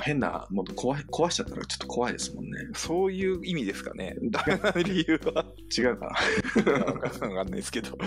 [0.01, 2.51] 変なもの壊壊しちゃったらちょっと怖いですもんね。
[2.75, 4.17] そういう意味ですかね。
[4.23, 5.45] ダメな理由は。
[5.77, 6.85] 違うかな。
[6.85, 7.93] わかんないですけど。
[7.93, 7.99] わ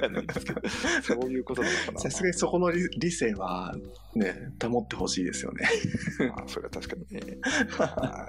[0.00, 0.60] かんないですけど。
[1.02, 2.00] そういうことなのかな。
[2.00, 3.74] さすがにそこの理理性は
[4.14, 5.68] ね保ってほしいですよね。
[6.36, 7.38] あそれは確かにね。
[7.70, 8.28] は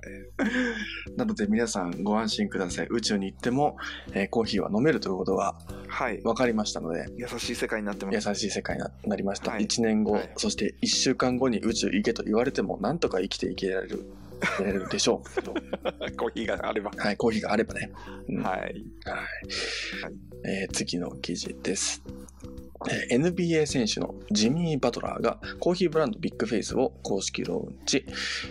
[1.15, 2.87] いなので皆さんご安心ください。
[2.89, 3.77] 宇宙に行っても、
[4.13, 5.55] えーコーヒーは飲めるということが
[5.87, 6.21] はい。
[6.21, 8.33] 分かりましたので、優しい世界になってま優す。
[8.35, 9.51] しい世界にななりました。
[9.51, 14.05] はい1年後、はいそして1週間後に宇宙行けと言われても、なんとか生きていけられる。
[14.41, 15.19] いけられるでしょ
[16.17, 16.91] コーヒーがあれば。
[16.95, 16.99] う。
[16.99, 17.91] はい、コーヒーがあればね。
[18.29, 18.59] うんはい。
[18.59, 18.81] はいはい
[20.45, 22.01] えー次の記事です。
[22.89, 28.05] えー NBA 選手のジミー・バトラーがコーヒーブランドビッグフェイスを公式ローンチ、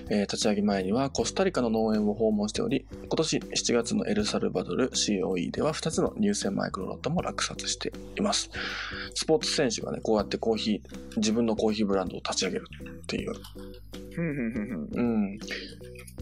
[0.09, 8.51] えー立ち上げ前にはコスタリカの農園を訪問しており今年7月のエルサルバドル COE では2つの乳腺マイクロロットも落札しています。
[9.15, 12.67] スポーツ選手がねこうやってコーヒー自分のコーヒーブランドを立ち上げる
[13.03, 13.33] っていう。
[14.93, 15.39] うん。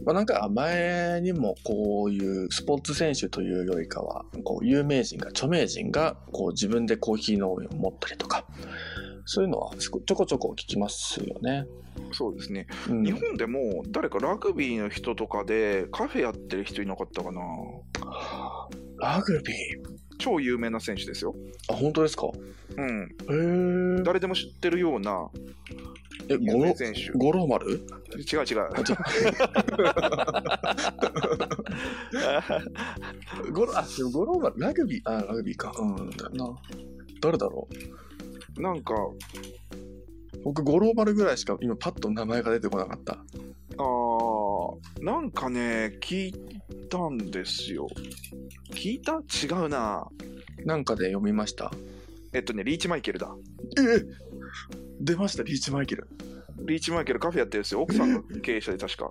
[0.04, 8.46] まあ、なんか前にもこういうスポーツ選手というよりかはこう有名人が著名人がこう自分でコーヒー農園を持ったりとか
[9.26, 11.66] そういうのはちょこちょこ聞きますよね。
[12.12, 12.66] そうですね。
[12.88, 17.40] うん、日本でも誰かラグビーの人とかでカフェやってる人いなかったかな？
[18.98, 20.09] ラグビー？
[20.20, 21.34] 超有名な選手ですよ。
[21.68, 22.30] あ本当ですか？
[22.76, 23.08] うん。
[23.96, 24.02] へえ。
[24.04, 25.28] 誰でも知ってるような
[26.28, 27.00] え有ゴロ名選手。
[27.00, 27.86] 違う五郎丸違う。
[28.40, 28.56] あちょ
[33.52, 36.48] ゴロあでも五郎丸ラグビーあラグビーかうんな
[37.20, 37.68] 誰だろ
[38.56, 38.60] う？
[38.62, 38.94] なんか、
[40.44, 46.34] 僕五郎丸ぐらいしか今パッと名前が出てこなかったあーなんかね、聞い
[46.90, 47.88] たんですよ。
[48.72, 49.22] 聞いた？
[49.22, 50.06] 違うな。
[50.64, 51.72] なんかで読みました？
[52.32, 53.34] えっとね、リーチマイケルだ。
[53.78, 54.04] え
[55.00, 56.08] 出ましたリーチマイケル
[56.66, 57.80] リーチマイケルカフェやってるんですよ。
[57.80, 59.10] 奥さんが経営者で確か。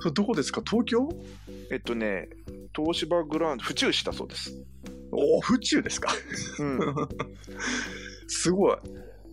[0.00, 0.62] それどこですか？
[0.68, 1.08] 東京？
[1.70, 2.28] えっとね、
[2.74, 4.52] 東芝グランド、府中市だそうです。
[5.12, 6.12] おお府中ですか？
[6.58, 6.78] うん。
[8.28, 8.76] すごい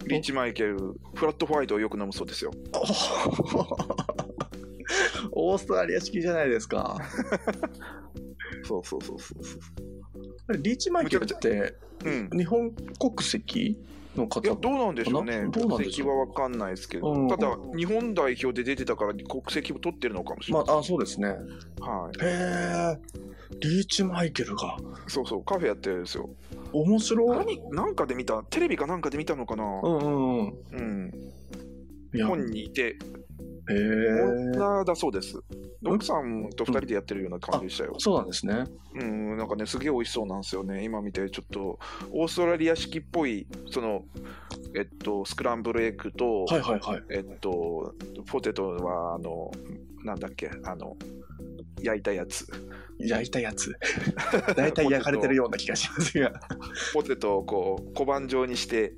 [0.08, 0.78] リーチマイケル、
[1.14, 2.52] フラットホワイトをよく飲むそうですよ。
[5.32, 6.98] オーストラリア式じゃないですか
[8.64, 9.58] そうそうそうそうそ
[10.50, 10.58] う。
[10.58, 12.30] リーチマイケルってうん。
[12.38, 13.80] 日本国籍
[14.16, 15.48] の方いや、どうなんでしょうね。
[15.52, 20.68] 国籍は分かんないですけど、うんただ、日本代表で出てたから国籍も取ってるのかもしれない。
[20.68, 21.30] まあ、あ、そうですね。
[21.80, 22.26] はい。
[22.26, 22.98] へえ。
[23.60, 24.78] リーチマイケルが。
[25.08, 26.30] そうそう、カフェやってるんですよ。
[26.74, 27.60] 面白い。
[27.70, 29.64] 何、なんかで見た、テレビかなんかで見たのかな？
[29.64, 30.54] うんうんうん。
[30.72, 31.12] うん。
[32.14, 32.98] いや、へ本にいて、
[33.70, 33.74] え。
[34.54, 35.40] 女だそうです。
[35.86, 37.96] 奥さんと二人でやってるような感じでしたよ。
[37.98, 38.66] そうなんですね。
[38.94, 40.84] うん、なんかね、すげえ美味しそうなんですよね。
[40.84, 41.80] 今見て、ちょっと、
[42.12, 44.04] オーストラリア式っぽい、その、
[44.76, 47.04] えっと、スクランブルエッグと、はいはいはい。
[47.12, 47.96] えっと、
[48.28, 49.52] ポテトは、あの、
[50.04, 50.96] なんだっけ、あの、
[51.84, 52.46] 焼いたやつ。
[53.00, 53.76] 焼いたやつ。
[54.56, 56.32] 大体焼かれてるような気がしますが。
[56.94, 58.94] ポテトをこう、小判状にして、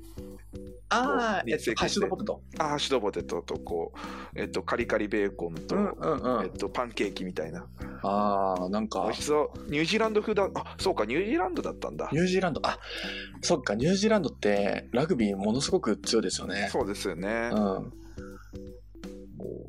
[0.90, 2.42] ああ、えっと、ハッシュドポテト。
[2.58, 6.44] あハッシュドポテトと、こう、えっと、カリカリベーコンと、うんうんうん。
[6.44, 7.66] えっと、パンケーキみたいな。
[8.02, 9.70] ああ、なん美か味、しそう。
[9.70, 10.48] ニュージーランド風だ。
[10.54, 12.20] あ、そうか、ニュージーランドだったんだニ。
[12.20, 12.78] ュージーランド、あ、
[13.42, 16.68] そっか、ニュージーランドってラグビーものすごく強いですよね。
[16.70, 17.50] そうですよね。
[17.52, 17.92] うん。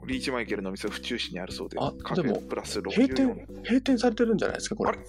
[0.08, 5.00] リーチマイケルの店は府中市にあるそうで、あカフェでもプラス64閉店、閉店されてるんじゃないですか、これあれ？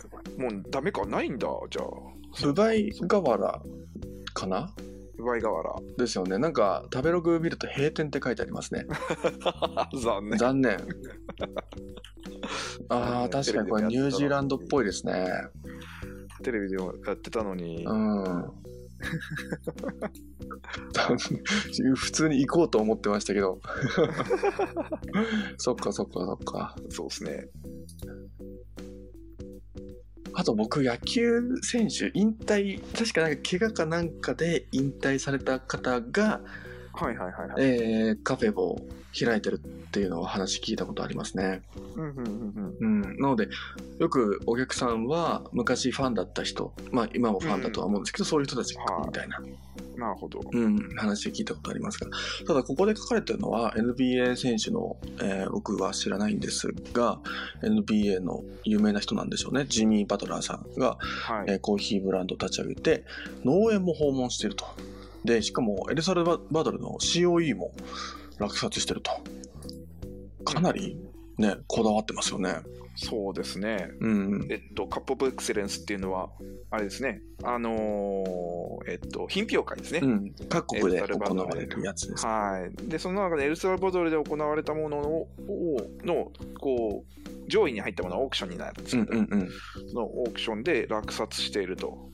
[0.43, 1.05] もうダメか？
[1.07, 1.87] ないんだ、じゃあ。
[2.43, 3.63] ブバイ河原
[4.35, 4.75] かな？
[5.19, 5.75] ウバイ河原。
[5.97, 6.37] ですよね。
[6.37, 8.87] なんか、食べログ見ると閉店って書いてありますね。
[10.03, 10.39] 残念。
[10.39, 10.77] 残念。
[12.91, 15.27] ああ、確かにこれニュージーランドっぽいですね。
[16.43, 18.45] テレビでもやってたのに、うん。
[21.97, 23.61] 普通に行こうと思ってましたけど。
[25.59, 26.77] そっかそっかそっか。
[26.91, 27.49] そうですね。
[30.35, 36.43] あと僕、野球選手、引退、確かなんか怪我かなんかで引退された方が、
[36.93, 37.65] はいはいはいはい。
[37.65, 38.79] えーカフェを
[39.25, 39.59] 開いてるっ
[39.91, 41.63] ていうのを話聞いたことありますね。
[41.95, 43.19] うんうんうんうん。
[43.19, 43.49] なので、
[43.99, 49.99] よくお客さんは昔ファンだった人、まあ今もファンだとは思うんですけど、そういう人たちみたいな、うん。
[49.99, 50.41] なるほど。
[50.53, 52.11] うん、話聞いたことありますが、
[52.47, 57.19] ただここで書かれてるのは NBA 選手の、えー僕は知らないんですが、
[57.63, 59.65] NBA の有名な人なんでしょうね。
[59.69, 61.53] ジミー・バトラーさんが、はい。
[61.53, 63.05] えーコーヒーブランドを立ち上げて、
[63.45, 64.67] 農園も訪問していると。
[65.25, 67.73] で、しかもエルサルバドルの COE も
[68.39, 69.11] 落札してると。
[70.45, 70.97] かなり
[71.39, 72.57] ね、こだわってますよね。
[72.97, 73.91] そうですね。
[74.01, 74.47] うん。
[74.51, 76.31] えっと、カップオブエクセレンスっていうのは、
[76.71, 77.21] あれですね。
[77.43, 80.01] あのーえっと、品評会ですね。
[80.03, 80.35] うん。
[80.49, 82.27] 各国で行われるやつです。
[82.27, 82.89] はい。
[82.89, 85.29] で、その中でエルサルバドルで行われたものの、を
[86.05, 89.49] のこう、上位に入ったものはオークションになるんですけど、うんうんうん。
[89.91, 92.11] そのオークションで落札していると。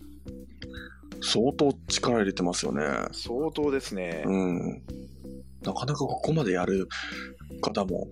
[1.23, 2.83] 相当力入れてますよね。
[3.13, 4.25] 相当ですね。
[4.27, 4.83] うん。
[5.65, 6.89] なかなかここまでやる
[7.61, 8.09] 方も、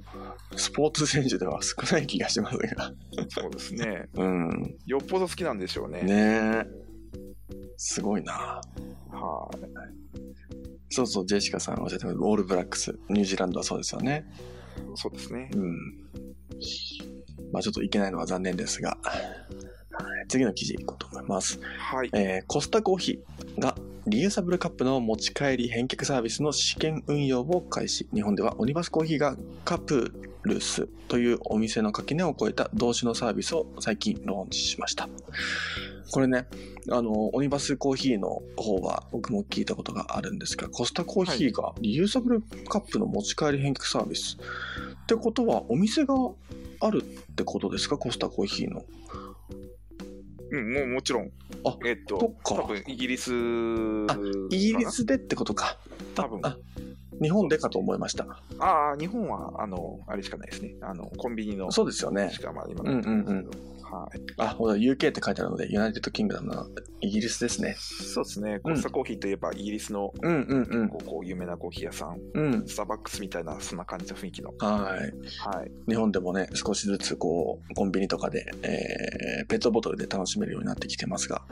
[0.57, 2.93] スポーツ選手では少ない気がしますが。
[3.29, 4.09] そうですね。
[4.15, 4.77] うん。
[4.87, 6.03] よっぽど好きなんでしょうね。
[6.03, 6.67] ねえ。
[7.77, 8.61] すごいな。
[9.11, 10.11] はい。
[10.91, 14.27] そうそう、ジェシカさんおっしゃってたオールブラックス、ニュージーランドはそうですよね。
[14.95, 15.51] そうですね。
[15.55, 15.75] うん。
[17.53, 19.51] まあちょっといけないのは残念ですが、はい
[20.29, 21.61] 次の記事いこうと思います。
[21.79, 22.11] はい。
[22.15, 23.75] えーコスタコーヒーが
[24.07, 28.09] リユーサブルカップの持ち帰り返却サービスの試験運用を開始。
[28.15, 35.09] 日本ではオニバスコーヒーがカプルスというお店の垣根を越えた同種のサービスを最近ローンチしました。
[36.13, 36.47] これね、
[36.91, 44.39] あの、オニバスコーヒーの方は僕も聞いたことがあるんですが、コスタコーヒーがリユーサブルカップの持ち帰り返却サービス。
[45.03, 46.15] ってことは、お店が
[46.81, 47.99] あるってことですか？
[47.99, 48.83] コスタコーヒーの。
[50.51, 51.31] うん、もうもちろん。
[51.65, 54.17] あえっと、多分イギリスあ
[54.51, 55.77] イギリスでってことか。
[56.15, 56.57] 多分あ
[57.21, 58.27] 日本でかと思いました。
[58.59, 60.75] ああ、日本は、あの、あれしかないですね。
[60.81, 62.41] あの、コンビニのそうですよねし。
[62.41, 63.51] かまあ今うんうんうん。
[63.91, 64.21] はい。
[64.39, 66.67] あ、ほら、UK って書いてあるので、 United Kingdom の
[67.01, 67.75] イギリスですね。
[67.79, 68.61] そうですね。
[68.61, 70.89] コスタコーヒーといえば、イギリスの、うんうんうん。
[70.89, 72.69] こう、こう有名なコーヒー屋さん、うん。
[72.69, 74.53] スターバックスみたいな、そんな感じの雰囲気の。
[74.59, 75.01] はい。
[75.01, 75.71] はい。
[75.89, 81.43] 日本でもね、少しずつこう、コンビニとかで、えー、ペットボトルで楽しめるようになってきてますが。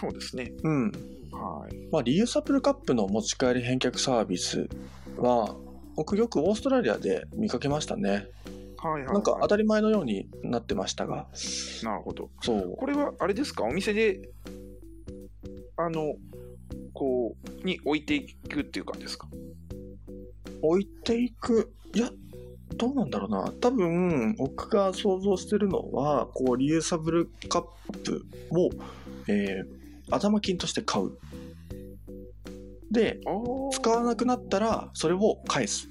[0.00, 0.52] そうですね。
[0.62, 0.92] うん。
[1.32, 1.76] はい。
[1.90, 4.68] まあ、リユーサブルカップの持ち帰り返却サービス
[5.16, 5.54] は、
[5.96, 8.26] 僕よくオーストラリアで見かけましたね。
[8.88, 9.14] はいはい、はい。
[9.14, 11.28] なんか当たり前のようになってましたが。
[11.82, 12.30] なるほど。
[12.42, 12.76] そう。
[12.76, 13.64] これは、あれですか？
[13.64, 14.28] お店で、
[15.76, 16.16] あの、
[16.92, 19.26] こう、に置いていくっていう感じですか？
[20.62, 21.72] 置いていく？
[21.94, 22.10] いや、
[22.76, 23.50] どうなんだろうな。
[23.60, 27.64] 多分、僕が想像してるのは、こう、リユーサブルカッ
[28.04, 28.70] プを、
[29.28, 31.12] えー、頭金として買う。
[32.90, 33.20] で。
[33.72, 35.88] 使わなくなったら、それを返す。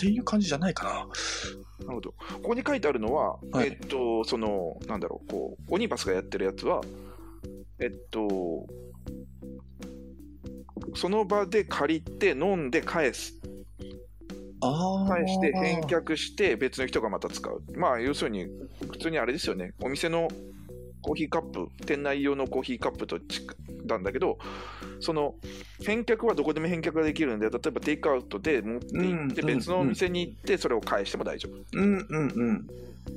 [0.00, 0.90] っていう感じじゃないかな。
[1.86, 2.10] なるほど。
[2.10, 6.80] ここに書いてあるのは、はいえっと、その、なんだろう、こう、オニバスがやってるやつは、
[7.78, 8.66] えっと、
[10.94, 13.34] その場で借りて飲んで返す。
[15.08, 17.62] 返して返却して別の人がまた使う。
[17.76, 18.46] まあ、要するに、
[18.90, 19.72] 普通にあれですよね。
[19.82, 20.28] お店の
[21.02, 23.46] コーヒーカップ、店内用のコーヒーカップとち
[23.86, 24.38] なんだけど、
[25.00, 25.34] その
[25.84, 31.78] 返却はどこでも返却ができるんで、例えばテイクアウトで持って行って、うん別のお店に行って、それを返しても大丈夫。
[31.78, 32.66] うんうんうん。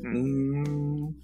[0.01, 1.15] ううーん。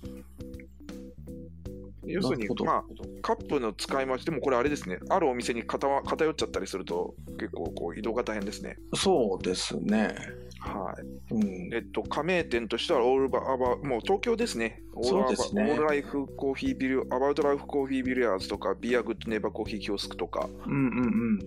[2.13, 2.83] 要するにまあ、
[3.21, 8.77] カップの使い回し、でもこれあれですね、あるお店に偏偏っちゃったりすると、結構こう移動が大変ですね。
[8.95, 10.15] そうですね。
[10.59, 10.93] は
[11.31, 11.33] い。
[11.33, 11.73] うん。
[11.73, 14.81] えっと、加盟店としては、オールバアバもう東京ですね。
[14.95, 21.39] オールアバそうですねオールライフコーヒービル、アバウトライフコーヒービリヤーズとか、ビアグッドネイバーコーヒーキオスクとか、うんうんうん。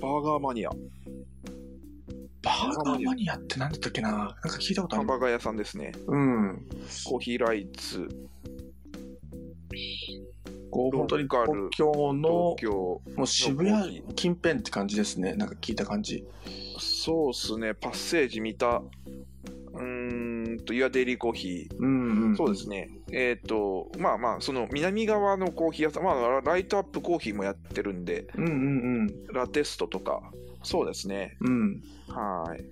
[0.00, 0.70] バーガーマニア、
[2.42, 4.10] バーガーマニアって何だったっけな？
[4.10, 5.00] なんか聞いたことある。
[5.00, 5.92] ハンバーガー屋さんですね。
[6.06, 6.66] うん。
[7.06, 8.08] コーヒーライツ、
[10.70, 12.56] こう、本当にローカル東京の
[13.16, 15.34] もう渋谷近辺って感じですね。
[15.34, 16.24] なんか聞いた感じ。
[16.78, 22.36] そうっすね、パッセージ見た、うーんと、イヤデイリーコーヒー、うんうん。
[22.36, 22.90] そうですね。
[23.12, 30.20] えっ、と、まあまあ、その南側のコーヒー屋さん、まあ、ライトアップコーヒーもやってるんで、うんうんラテストとか、
[30.62, 31.36] そうですね。
[31.40, 31.82] うん。
[32.08, 32.14] うん。
[32.14, 32.64] はい。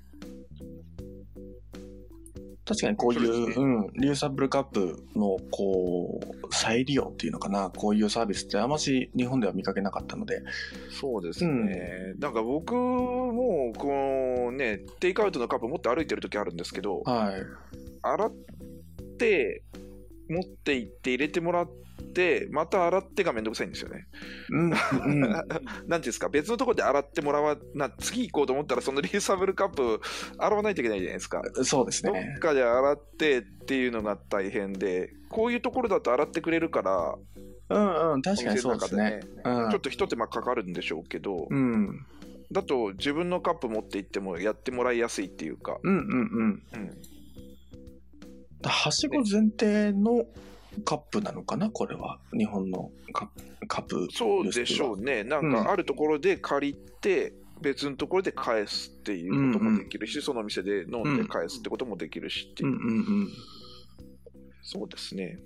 [2.65, 10.43] 確かにこういう、そうねうん、リューサブルカップの、こう、再利用っていうのかな、こういうサービスってあまし日本では見かけなかったので、
[10.91, 12.15] そうですね。
[12.19, 17.43] なんか僕も、このね、テイクアウトのカップ持って歩いてる時あるんですけど、はい。
[18.03, 18.33] 洗っ
[19.19, 19.63] て、
[20.33, 21.71] 持って行って入れてもらっ
[22.15, 24.07] て、また洗ってがめんどくさいんですよね。
[24.51, 25.21] うん、うん。
[25.31, 30.01] なんていうんですか、別のところで洗ってもらわな、次行こうと思ったら、そのリユーサブルカップ
[30.39, 31.43] 洗わないといけないじゃないですか。
[31.63, 32.39] そうですどねっ。
[32.39, 37.15] かで洗ってっていうのが大変で、こういうところだと洗ってくれるから、
[37.69, 39.21] うんうん、確かにそうですね。
[39.45, 42.07] うんちょっと一手間かかるんでしょうけど、うん。
[42.53, 46.63] だと自分のカップ持って行ってもやってもらいやすいっていうか、うんうんうん。
[46.75, 46.91] うん、
[48.71, 50.27] はしご前提の
[50.85, 52.19] カップなのかな、これは。
[52.37, 53.31] 日本のカ
[53.69, 54.09] カップ。
[54.13, 62.91] そうでしょうね、なんかあるところで借りて、別のところで返すっていうこともできるし、そのお店で飲んで返すってこともできるしっていうう、んうんう
[63.25, 63.29] ん。
[64.63, 65.39] そうですね、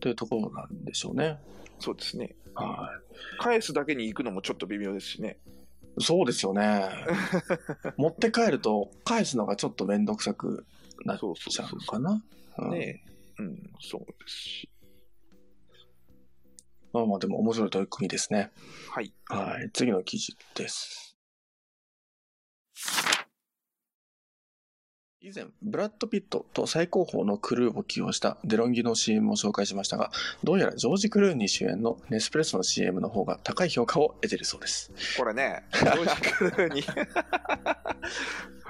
[0.00, 1.38] というところなんでしょうね。
[1.78, 2.90] そうですね、は
[3.38, 5.38] 返すだけに行くのもちょっと微妙ですしね、
[5.98, 6.02] い。
[6.02, 6.90] そうですよね。
[7.96, 10.66] 持って帰ると、返すのがちょっとめんどくさく
[11.04, 11.98] なっそうそうちゃうそうのか
[12.58, 12.64] な。
[12.66, 13.04] うんね
[13.38, 14.70] うん、そうですし、
[16.92, 18.50] まあまあでも面白い取り組みですね。
[18.90, 19.70] はい、はい。
[19.72, 21.16] 次の記事です。
[25.24, 30.10] 以前、ブラッド・ピットと最高峰のクルーを起用したデロンギの CM を紹介しましたが、
[30.42, 34.90] どうやらジョージ・クルーニー主演のネスプレッソの CM の方が高い評価を得ているそうです。
[35.16, 37.06] これね、ジョージ・クルーニー、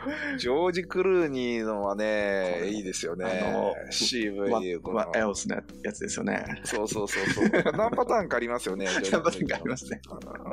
[0.37, 6.61] ジョージ・クルーニーのはね、いいですよねあの、CV、このまあ、エオスのやつですよね。
[6.65, 7.49] そうそうそうそう。
[7.77, 8.87] 何パターンかありますよね。
[9.11, 10.01] 何パターンかありますね。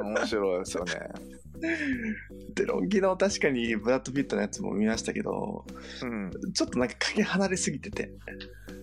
[0.02, 0.93] 面白いですよね。
[2.56, 5.66] デロンギの確かにブラッド・ピットのやつも見ましたけど、
[6.04, 6.32] うん。
[6.54, 8.12] ちょっとなんかかけ離れすぎてて、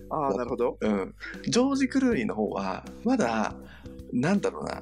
[0.09, 0.77] ああ、なるほど。
[0.81, 1.15] うん。
[1.47, 3.55] ジョージ・クルーニーの方は、まだ、
[4.13, 4.81] なんだろうな、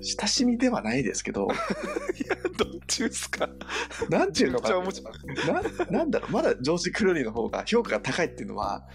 [0.00, 1.48] 親しみではないですけど、
[2.58, 3.48] どっちですか？
[4.10, 4.80] なんていうのかな。
[4.80, 4.86] な、
[5.90, 8.86] なんだろう、まだジョージ・クルーニーの方が評価が高いっていうのは、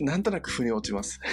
[0.00, 1.20] なんとなく腑に落ちます。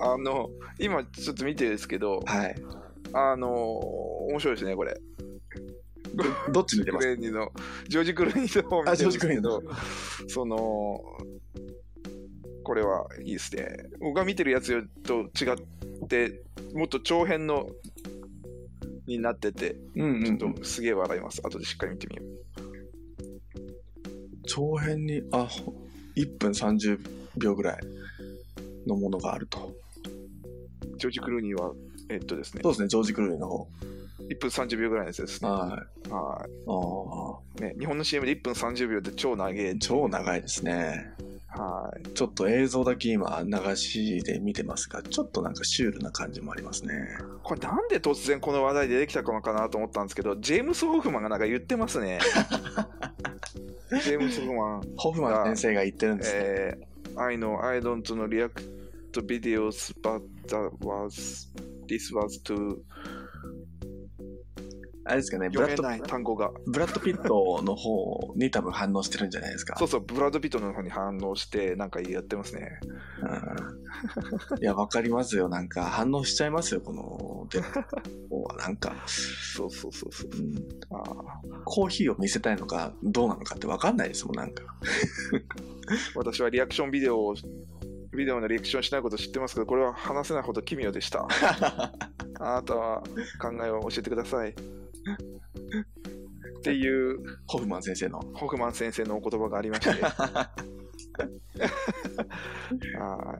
[0.00, 2.54] あの、今ちょっと見てるんですけど、はい。
[3.12, 3.50] あの、
[4.28, 4.96] 面白いですね、これ。
[6.18, 7.06] ど どっち見てます？
[7.06, 7.52] クレーニーの、
[7.88, 9.62] ジョージ・クルーニーの方を見てるんですけど、
[10.26, 11.00] その、
[12.64, 13.88] これはいいですね。
[14.00, 16.42] 僕が見てるやつと違って、
[16.74, 17.70] もっと長編の
[19.06, 21.40] になってて、うんうん、ちょっとすげえ笑います。
[21.44, 22.38] 後でしっかり見てみよう。
[24.46, 25.48] 長編に、あ、
[26.16, 26.98] 1分30
[27.36, 27.78] 秒ぐらい
[28.86, 29.72] のものがあると。
[30.98, 31.72] ジョージ・クルーニーは、
[32.10, 33.68] えっとですねそ、うですね、ジョージ・クルーニーの方。
[34.28, 35.50] 1分30秒ぐらいのやつですね。
[35.50, 35.56] は
[36.06, 36.10] い。
[36.10, 37.62] はああ、い。
[37.62, 39.78] ね、日本の CM で1分30秒で超長い。
[39.78, 41.12] 超長いですね。
[41.48, 42.08] はい。
[42.10, 46.94] ちょっと映像だけ今流しで見てますが、ちょっとなんかシュールな感じもありますね。
[47.42, 52.18] これなんで突然この話題でできたのかなと思ったんですけど、ジェームス・ホフマンがなんか言ってますね。
[54.04, 54.82] ジェームス・ホフマン。
[54.96, 56.40] ホフマン先生が言ってるんですね。
[56.42, 58.62] えー、I know I don't know react
[59.12, 61.48] to videos, but that was,
[61.88, 62.78] this was to
[65.08, 66.50] あれですかね、ブラッド読めない単語が。
[66.66, 69.76] ブラッド・ピットの方に多分反応してるんじゃないですか？
[69.80, 72.78] そうそう、ブラッド・ピットの方に反応して、なんかやってますね。
[73.22, 75.48] うんいや、わかりますよ。
[75.48, 77.60] なんか反応しちゃいますよ、この、で、
[78.30, 80.30] こうなんか、そうそうそうそう。
[80.30, 80.54] うん、
[80.96, 81.02] あ
[81.64, 84.62] コーヒーを見せたいのか、どうなのかってわかんないですもん、なんか。
[84.62, 85.42] ー
[86.16, 87.34] 私はリアクションビデオを、
[88.16, 91.26] ビデオのリアクションしないこと知ってますけど、これは話せないほど奇妙でした。
[92.40, 93.02] あなたは
[93.40, 94.54] 考えを教えてください。
[95.14, 98.20] っていうホフマン先生の。
[98.34, 100.50] ホフマン先生のお言葉がありまして、 は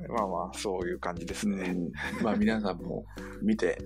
[0.01, 1.73] いまあまあ、そういう感じですうね。
[1.73, 1.93] ん、
[2.23, 3.05] まあ皆さんも
[3.43, 3.79] 見て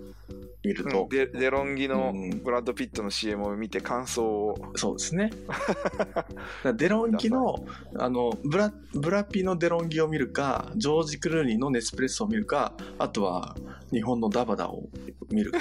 [0.65, 5.31] みるうんと、デデロンギのうんブラッド・ピットの CM を見て感想を、そうですね。
[6.77, 7.57] デロンギの、
[7.97, 13.57] あの、ブラ、ブラピのデロンギを見るか、ジョージ・クルーニーのネスプレッソを見るか、あとは
[13.91, 14.89] 日本のダバダを
[15.31, 15.59] 見るか。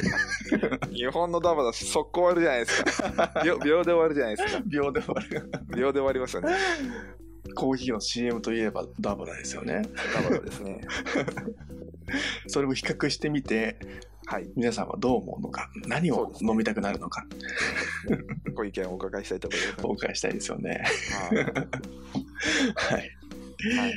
[0.92, 3.42] 日本のダバダ速攻終わるじゃないですか。
[3.44, 4.62] 秒秒で終わるじゃないですか。
[4.66, 5.50] 秒で終わる。
[5.76, 6.54] 秒で終わりますよね。
[7.54, 9.82] コーヒーの CM といえばダバダですよね。
[10.14, 10.80] ダバダですね。
[12.46, 13.78] それを比較してみて、
[14.26, 14.48] はい。
[14.56, 17.26] 皆さんはどう思うのか、何を飲みたくなるのか、
[18.54, 19.86] ご意見をお伺いしたいと思います。
[19.86, 20.82] お伺いしたいですよね。
[21.30, 23.10] はいはい。
[23.78, 23.92] はい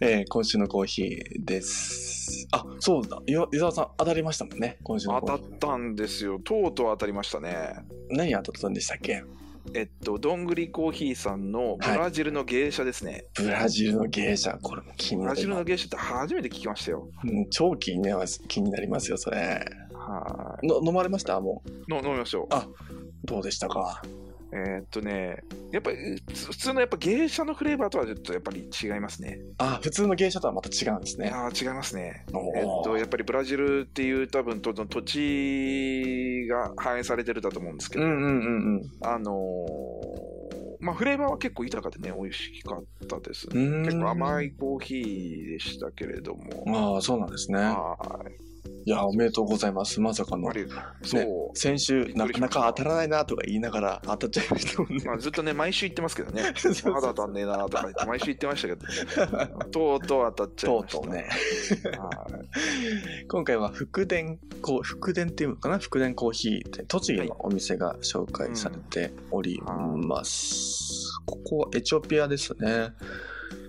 [0.00, 2.46] えー今週のコーヒーです。
[2.52, 3.20] あ、そうだ。
[3.26, 4.78] 伊沢さん当たりましたもんね。
[4.82, 5.20] 今週の。
[5.20, 6.38] 当たったんですよ。
[6.40, 7.76] とうとう当たりましたね。
[8.10, 9.22] 何当たったんでしたっけ？
[9.72, 13.24] えっと、どんぐりコーヒーさんのブラジルの芸者ですね。
[13.34, 14.58] ブラジルの芸者。
[14.60, 15.54] これも気にブラジル。
[15.54, 17.08] の芸者って初めて聞きましたよ。
[17.24, 19.64] うん、超気になります気になりますよ、それ。
[19.94, 21.40] はの飲まれました？
[21.40, 21.68] もう。
[21.70, 21.72] い。
[21.88, 22.46] の飲みましょう。
[22.50, 22.68] あ
[23.24, 24.02] どうでしたか？
[24.56, 25.42] えーっとね、
[25.72, 25.96] やっぱり
[26.32, 29.40] 普普通のやっぱ芸者のフレーバーとはちょっとやっぱり違いますね。
[29.58, 31.26] あ、普通の芸者とはまた違うんですね。
[31.26, 32.24] いやー違いますね。
[32.56, 38.90] えっと、やっぱりブラジルっていう多分と土地が反映されてるだと思うんですけど、うんうんうんうん。
[39.02, 43.84] あのーまあフレーバーは結構豊かでね、美味しかったですね。
[43.86, 46.94] 結構甘いコーヒーでしたけれども。
[46.94, 47.58] ああ、そうなんですね。
[47.58, 47.96] は
[48.28, 48.53] い
[48.86, 49.98] いや、おめでとうございます。
[50.00, 50.52] まさかのあ。
[50.52, 50.66] り
[51.02, 55.04] そう、先週、なかなか当たらないなとか言いながら当たっちゃいましたもんね。
[55.06, 56.42] まあ、ずっとね、毎週言ってますけどね
[56.84, 60.98] まだ当たんねえなとか言って、毎週言ってましたけど、とうとう当たっちゃいました。
[60.98, 61.28] とうとうね。
[61.98, 62.34] はい
[63.26, 64.16] 今回は福田
[64.60, 65.78] こう福田っていうのかな？
[65.78, 71.20] 福田コーヒーって栃木のお店が紹介されております。
[71.26, 72.90] ここはエチオピアですね。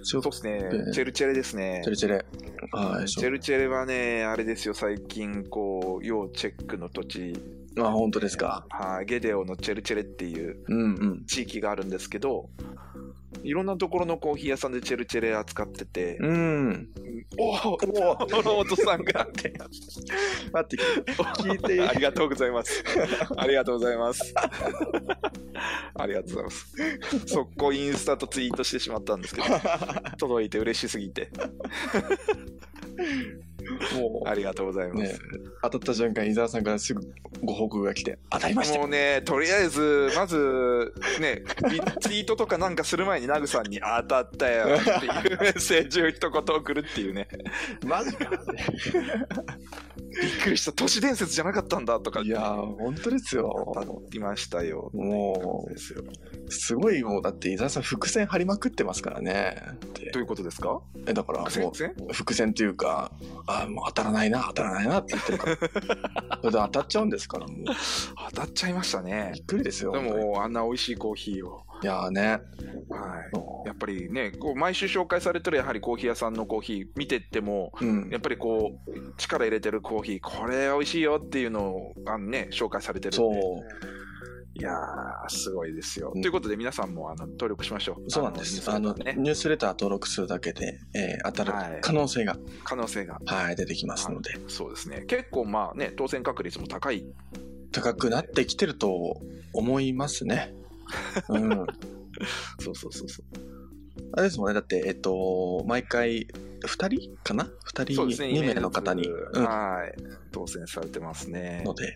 [0.07, 1.91] そうですねえ、チェルチェレですねチェ。
[1.91, 2.25] ルチェレ。
[2.71, 3.07] はい。
[3.07, 7.33] チェルチェレはね、あれですよ、最近、こう、要チェックの土地、
[7.77, 8.65] あ、本当ですか。
[8.69, 11.25] はい、ゲデオのチェルチェレっていううんうん。
[11.25, 12.49] 地域があるんですけど、
[13.43, 16.89] いろんなところのコーヒー屋さんでチェルチェレ扱ってて、うん。
[17.37, 20.77] おお、おおとさんが、待って、
[21.41, 22.83] 聞いてありがとうございます。
[23.37, 24.33] ありがとうございます。
[25.95, 26.73] ありがとうございます。
[27.27, 29.47] 速攻インスタとツイートしてしまったんですけど、
[30.17, 31.29] 届いて嬉しすぎて、
[33.95, 35.13] もありがとうございます。
[35.13, 35.19] ね
[35.63, 37.01] 当たった瞬間、伊沢さんからすぐ
[37.43, 47.27] ご報告が来て、当たりましたよもうね、とりあえず、まず、ね、リツイートとかなんかする前に、ナグさんに 当たったよ っていうメッセージを一言送るっていうね、
[47.85, 48.29] マジか。
[50.21, 53.73] びっくりした、都市伝説じゃなかったんだとか、いやー、本当ですよ。
[53.75, 54.89] 当たりましたよ。
[54.93, 56.03] もですよ。
[56.47, 59.61] う、すごいもう、だって伊沢さん伏線張りまくってますからね。
[60.13, 60.79] どういうことですか？
[61.05, 61.93] えだからも伏線？
[62.09, 63.11] う、伏線というか、
[63.47, 65.57] あもう当たらないな、当たらないなって言ってるから。
[65.57, 65.67] そ
[66.47, 67.65] れで当たっちゃうんですから、もう。
[68.31, 69.41] 当たっちゃいましたねび。
[69.41, 69.91] っくりですよ。
[69.91, 71.61] でも、あんな美味しいコーヒーを。
[71.85, 72.21] いやーね。
[72.21, 72.37] は
[73.63, 73.67] い。
[73.67, 78.17] やっぱりね、こう毎週紹介されてるやはりコーヒー屋さんのコーヒー見てっても、うんや。
[78.17, 83.41] っぱりこう、力入れてるコーヒー、これ美味しいよっていうのを、あのね、紹介されてるんで。
[83.41, 84.55] そう。
[84.57, 86.11] いやー、すごいですよ。
[86.15, 88.09] うんということで、皆さんもあの登録しましょう。
[88.09, 88.67] そうなんです。
[88.71, 93.19] あの、あの、ね、ニュースレター登録するだけで、えー当たはいる可能性が、可能性が。
[93.27, 95.03] はい、出てきますので、そうですね。
[95.07, 97.05] 結構まあね、当選確率も高い。
[97.71, 99.17] 高くなってきてると
[99.53, 100.55] 思いますね。
[101.29, 101.49] うん。
[102.59, 103.25] そうそうそうそう。
[104.13, 104.53] あれですもんね。
[104.53, 106.27] だって、えっと、毎回、
[106.65, 108.39] 2人かな ?2 人、ね。
[108.39, 109.93] 2名の方に、うん、はい。
[110.31, 111.63] 当選されてますね。
[111.65, 111.95] ので、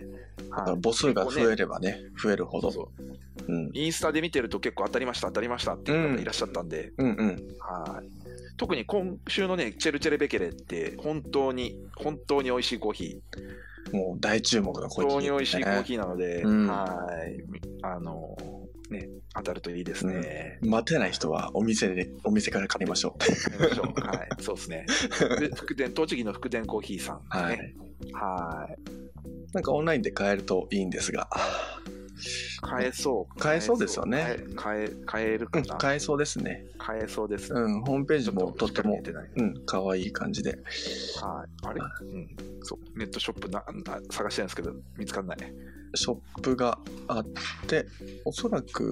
[0.50, 0.82] はい。
[0.82, 2.72] 母数が増えればね、増えるほど。
[2.72, 3.10] そうそう
[3.48, 3.72] うん。
[3.74, 7.28] インスタで見てると結構当たりました、当たりましたっていう方いらっしゃったんで、うんうん。
[7.60, 8.10] はい。
[8.58, 13.96] 特に今週のね、チェルチェレベケレって、本当に、本当に美味しいコーヒー。
[13.96, 17.84] もう大注目のコーヒー、本当に美味しいコーヒーなので、うんはい。
[17.84, 18.38] あの、
[18.90, 20.60] ね、当たるといいですね。
[20.62, 23.28] 待てない人はお店で、お店から借りましょや
[23.68, 24.86] りましょうはい、そうですね。
[25.40, 27.24] で 福田、栃木の福田コーヒーさん、ね。
[27.30, 27.74] はい。
[28.14, 28.78] はい。
[29.54, 31.30] なんかオンラインで買えるといいんですが、
[32.62, 33.40] 買えそう。
[33.40, 34.86] 買えそうですよね買え。
[34.86, 35.78] 買え、買えるうん、かな。
[35.78, 36.66] 買えそうですね。
[36.78, 37.54] 買えそうです。
[37.54, 39.30] うん、ホームページもとってもてない。
[39.36, 40.60] うん、可愛い感じで。
[41.22, 41.68] はい。
[41.68, 41.82] あれ？
[42.02, 42.28] うん。
[42.64, 43.00] そう。
[43.00, 45.38] ネットショップなな探してるんですけど、見つかんない。
[45.96, 46.78] ショップが
[47.08, 47.26] あっ
[47.68, 47.86] て、
[48.26, 48.92] おそらく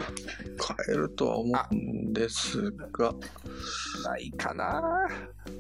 [0.58, 3.14] 買えるとは思うんですが、
[4.04, 4.82] ないかな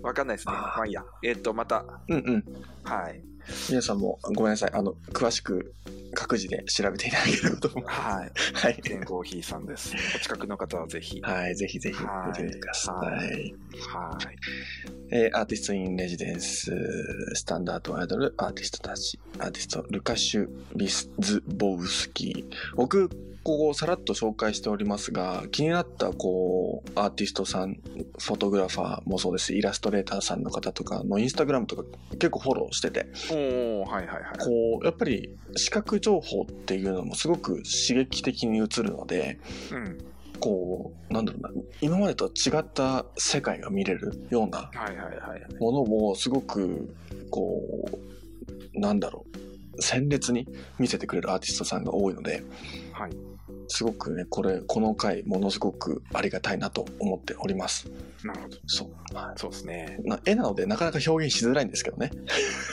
[0.01, 0.53] わかんないですね。
[0.53, 1.03] まあいいや。
[1.23, 2.43] えっ、と、また、うんうん。
[2.83, 3.21] はい。
[3.69, 4.71] 皆さんもごめんなさい。
[4.73, 5.73] あの、詳しく
[6.13, 7.99] 各自で調べていただければと思います。
[7.99, 8.31] はい。
[8.53, 8.81] はい。
[8.81, 9.93] ケンコーヒーさんです。
[10.15, 11.21] お近くの方はぜひ。
[11.21, 12.93] ははい、ぜひぜひはい見てみてくださ。
[12.93, 13.53] はい
[15.11, 16.71] えーアーティスト・イン・レジデンス、
[17.33, 22.75] スタンダード・アイドル、アーティストたち、アーティスト、ルカシュ・ビスズボウスキー。
[22.75, 23.09] 僕、
[23.47, 27.75] ここさらっと紹介しておりますが、気になった、こう、アーティストさん、
[28.19, 31.83] フォトグラファーもそうですし、イラストレーターさんの方とかのインスタグラムとか
[32.19, 34.37] 結構フォローしてて、はいはいはい。
[34.37, 39.39] こう、やっぱり視覚情報っていうのもすごく刺激的に映るので、
[39.71, 39.97] うん。
[40.41, 45.55] こう、なんだろうな、今までとは違った世界が見れるようなはいはいはい。
[45.61, 46.93] ものをすごく、
[47.31, 47.63] こ
[48.75, 49.25] う、なんだろ
[49.77, 50.47] う、鮮烈に
[50.79, 52.43] 見せてくれるアーティストさんが多いので、
[52.91, 53.11] はい。
[53.67, 57.89] すごくね、これ、この回、ものすごくありがたいなと思っております。
[58.23, 58.57] なるほど。
[58.65, 59.15] そう。
[59.15, 59.99] はそうですね。
[60.03, 62.11] いな絵なので、なかなか表現しづらいんですけどね。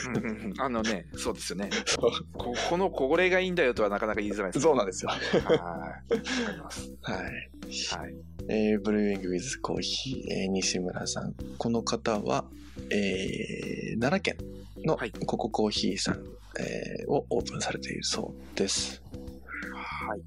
[0.07, 1.69] うんうんうんあのね、 そうですよね。
[1.85, 4.63] そうここのこれがいいんだよとはなかなか言いづらいです。
[4.63, 5.09] そうなんですよ。
[5.11, 5.37] はい。
[5.43, 6.89] わかります。
[7.01, 8.01] はい。
[8.01, 8.15] はい。
[8.47, 11.33] えー、ブルーイングウィズコーヒー、えー西村さん。
[11.57, 12.45] この方は、
[12.89, 14.37] えー奈良県
[14.85, 16.23] のはいコココーヒーさん、
[16.59, 19.01] えーをオープンされているそうです。
[20.07, 20.19] はい。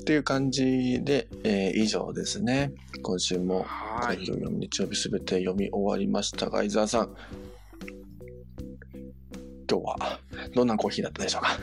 [0.00, 2.72] っていう感じで、えー以上ですね。
[3.02, 4.18] 今週も、はい。
[4.18, 7.16] 日曜日すべて読み終わりましたが、伊沢さん。
[9.70, 10.20] 今日は
[10.54, 11.58] どんなコーヒーだったでしょうか？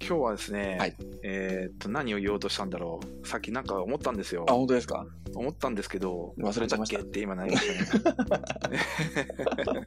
[0.00, 3.26] 今日はですね、はいえーっと、何を言おうとしたんだろう。
[3.26, 4.52] さっきなんか思ったんですよあ、。
[4.52, 5.06] 本当ですか？
[5.34, 8.78] 思ったんですけど、忘れちゃいましたっけって今なりましたね。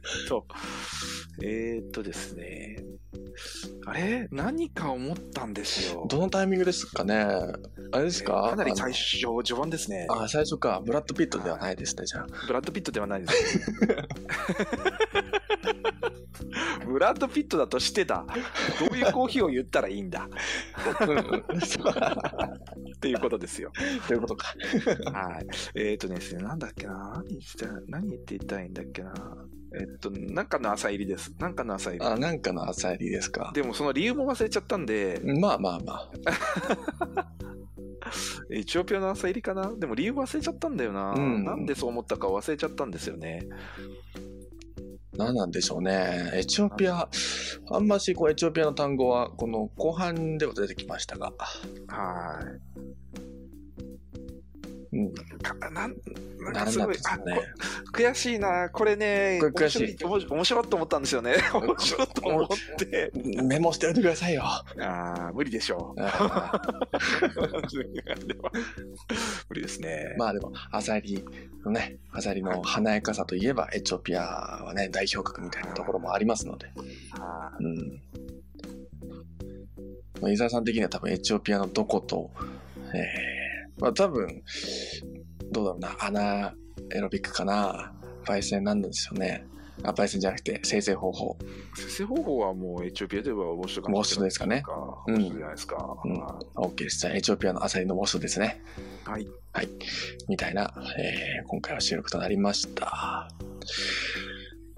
[0.28, 1.44] そう。
[1.44, 2.82] えーっとですね。
[3.84, 4.26] あれ？
[4.32, 6.06] 何か思ったんですよ。
[6.08, 7.26] どのタイミングですかね？
[7.92, 8.48] あれですか？
[8.50, 10.06] かなり最初、序盤ですね。
[10.10, 10.82] あ、最初か。
[10.84, 12.26] ブラッド・ピットではないですね、じゃあ。
[12.46, 13.60] ブラッド・ピットではないです。
[16.86, 18.24] ブラッド・ピットだとしてだ。
[18.80, 20.28] どういうコーヒーを言ったらいいんだ。
[22.96, 23.72] っていうことですよ。
[24.06, 24.54] ということか。
[25.12, 25.46] はい。
[25.74, 27.22] えっ、とですね、なんだっけな。
[27.24, 29.12] 何言ってた何言ってたいんだっけな。
[29.78, 31.34] えっと、なんかの朝入りです。
[31.38, 32.04] なんかの朝入り。
[32.04, 33.50] あ、なんかの朝入りですか。
[33.54, 36.10] でもその理由も忘れちゃったんで、まあまあまあ。
[38.50, 43.46] エチオピアの朝入りかなでも理由忘れちゃったんだよな、うんなんでそう思ったか忘れちゃったんですよね。
[45.16, 46.30] 何なんでしょうね。
[46.34, 47.08] エチオピア、
[47.70, 51.32] あんましこうエチオピアの単語は、この後半では出てきましたが。
[51.88, 53.45] はい。
[55.08, 55.38] うん。
[55.38, 55.94] かなん
[56.52, 56.72] なんね。
[56.74, 56.82] こ
[57.92, 61.34] 悔しいな、これね、これ悔しい面白い面白いと思ったんですよね。
[61.52, 62.48] 面白いと思っ
[62.78, 63.10] て、
[63.42, 64.42] メモしておいてくださいよ。
[64.44, 66.00] ああ、無理でしょう。
[66.00, 66.60] あ
[69.48, 70.14] 無理ですね。
[70.18, 71.24] まあでも、アサリ
[71.64, 76.70] のね、アサリの華やかさといえば、エチオピアはね、代表格みたいなところもありますので。
[80.28, 82.30] 伊沢さん的には多分エチオピアのどこと、
[82.94, 83.35] えー、
[83.78, 84.42] まあ多分、
[85.52, 86.54] どうだろうな、アナ
[86.94, 87.92] エロビックかな、
[88.24, 89.46] 焙煎なんでしょうね。
[89.82, 91.36] あ、焙煎じゃなくて、生成方法。
[91.40, 94.62] ー生成方法はもうエチオピアではウォッシュかウォッシュですかね
[95.06, 95.96] ウォッシュじゃないですか。
[96.04, 97.00] うんは OK です。
[97.00, 98.62] じゃあ、エチオピアのアサリのウォッシュですね。
[99.18, 99.28] い。
[99.52, 99.68] はい。
[100.28, 103.28] みたいな、えー今回は収録となりました。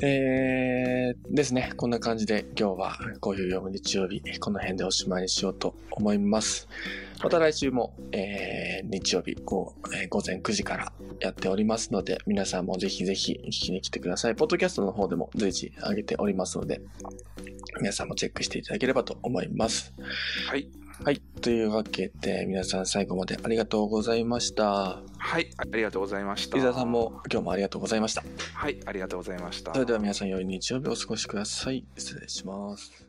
[0.01, 1.73] えー、ですね。
[1.77, 6.69] こんな感じで今日はこういう読む日曜日、この辺でおしまいにしようと思います。
[7.21, 14.37] また来週も、えー日曜日午,、えー午前9時からやっておりますので、皆さんもぜひぜひ聞きに来てください。
[14.37, 16.81] ポッドキャストの方でも随時上げておりますので、
[17.81, 19.93] 皆さんもチェックしていただければと思います。
[20.47, 20.69] はい。
[21.05, 21.21] はい。
[21.41, 25.01] というわけで、皆さん最後までありがとうございました。
[25.17, 25.49] はい。
[25.57, 26.59] ありがとうございました。
[26.59, 28.25] 伊沢さんも今日もありがとうございました。
[28.55, 28.81] はい。
[28.85, 29.73] ありがとうございました。
[29.73, 31.87] それでは皆さん良い日曜日をお過ごしください。
[31.97, 33.07] 失礼します。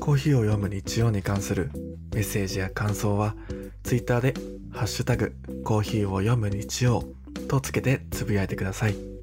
[0.00, 1.70] コーヒーを読む日曜に関する
[2.14, 3.34] メッセージや感想は、
[3.82, 4.34] ツイッターで、
[4.72, 7.04] ハッシュタグ、コーヒーを読む日曜
[7.48, 9.19] とつけてつぶやいてください。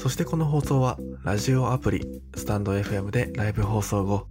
[0.00, 4.28] そしてこの放送は、ラジオアプリ、スタンド FM でライブ放送後、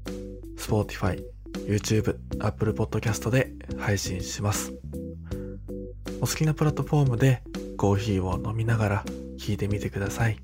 [0.57, 1.23] Spotify、
[1.67, 4.73] YouTube、Apple Podcast で配信します。
[6.21, 7.43] お好きなプラットフォームで
[7.77, 9.03] コーヒーを飲みながら
[9.37, 10.39] 聞いてみてください。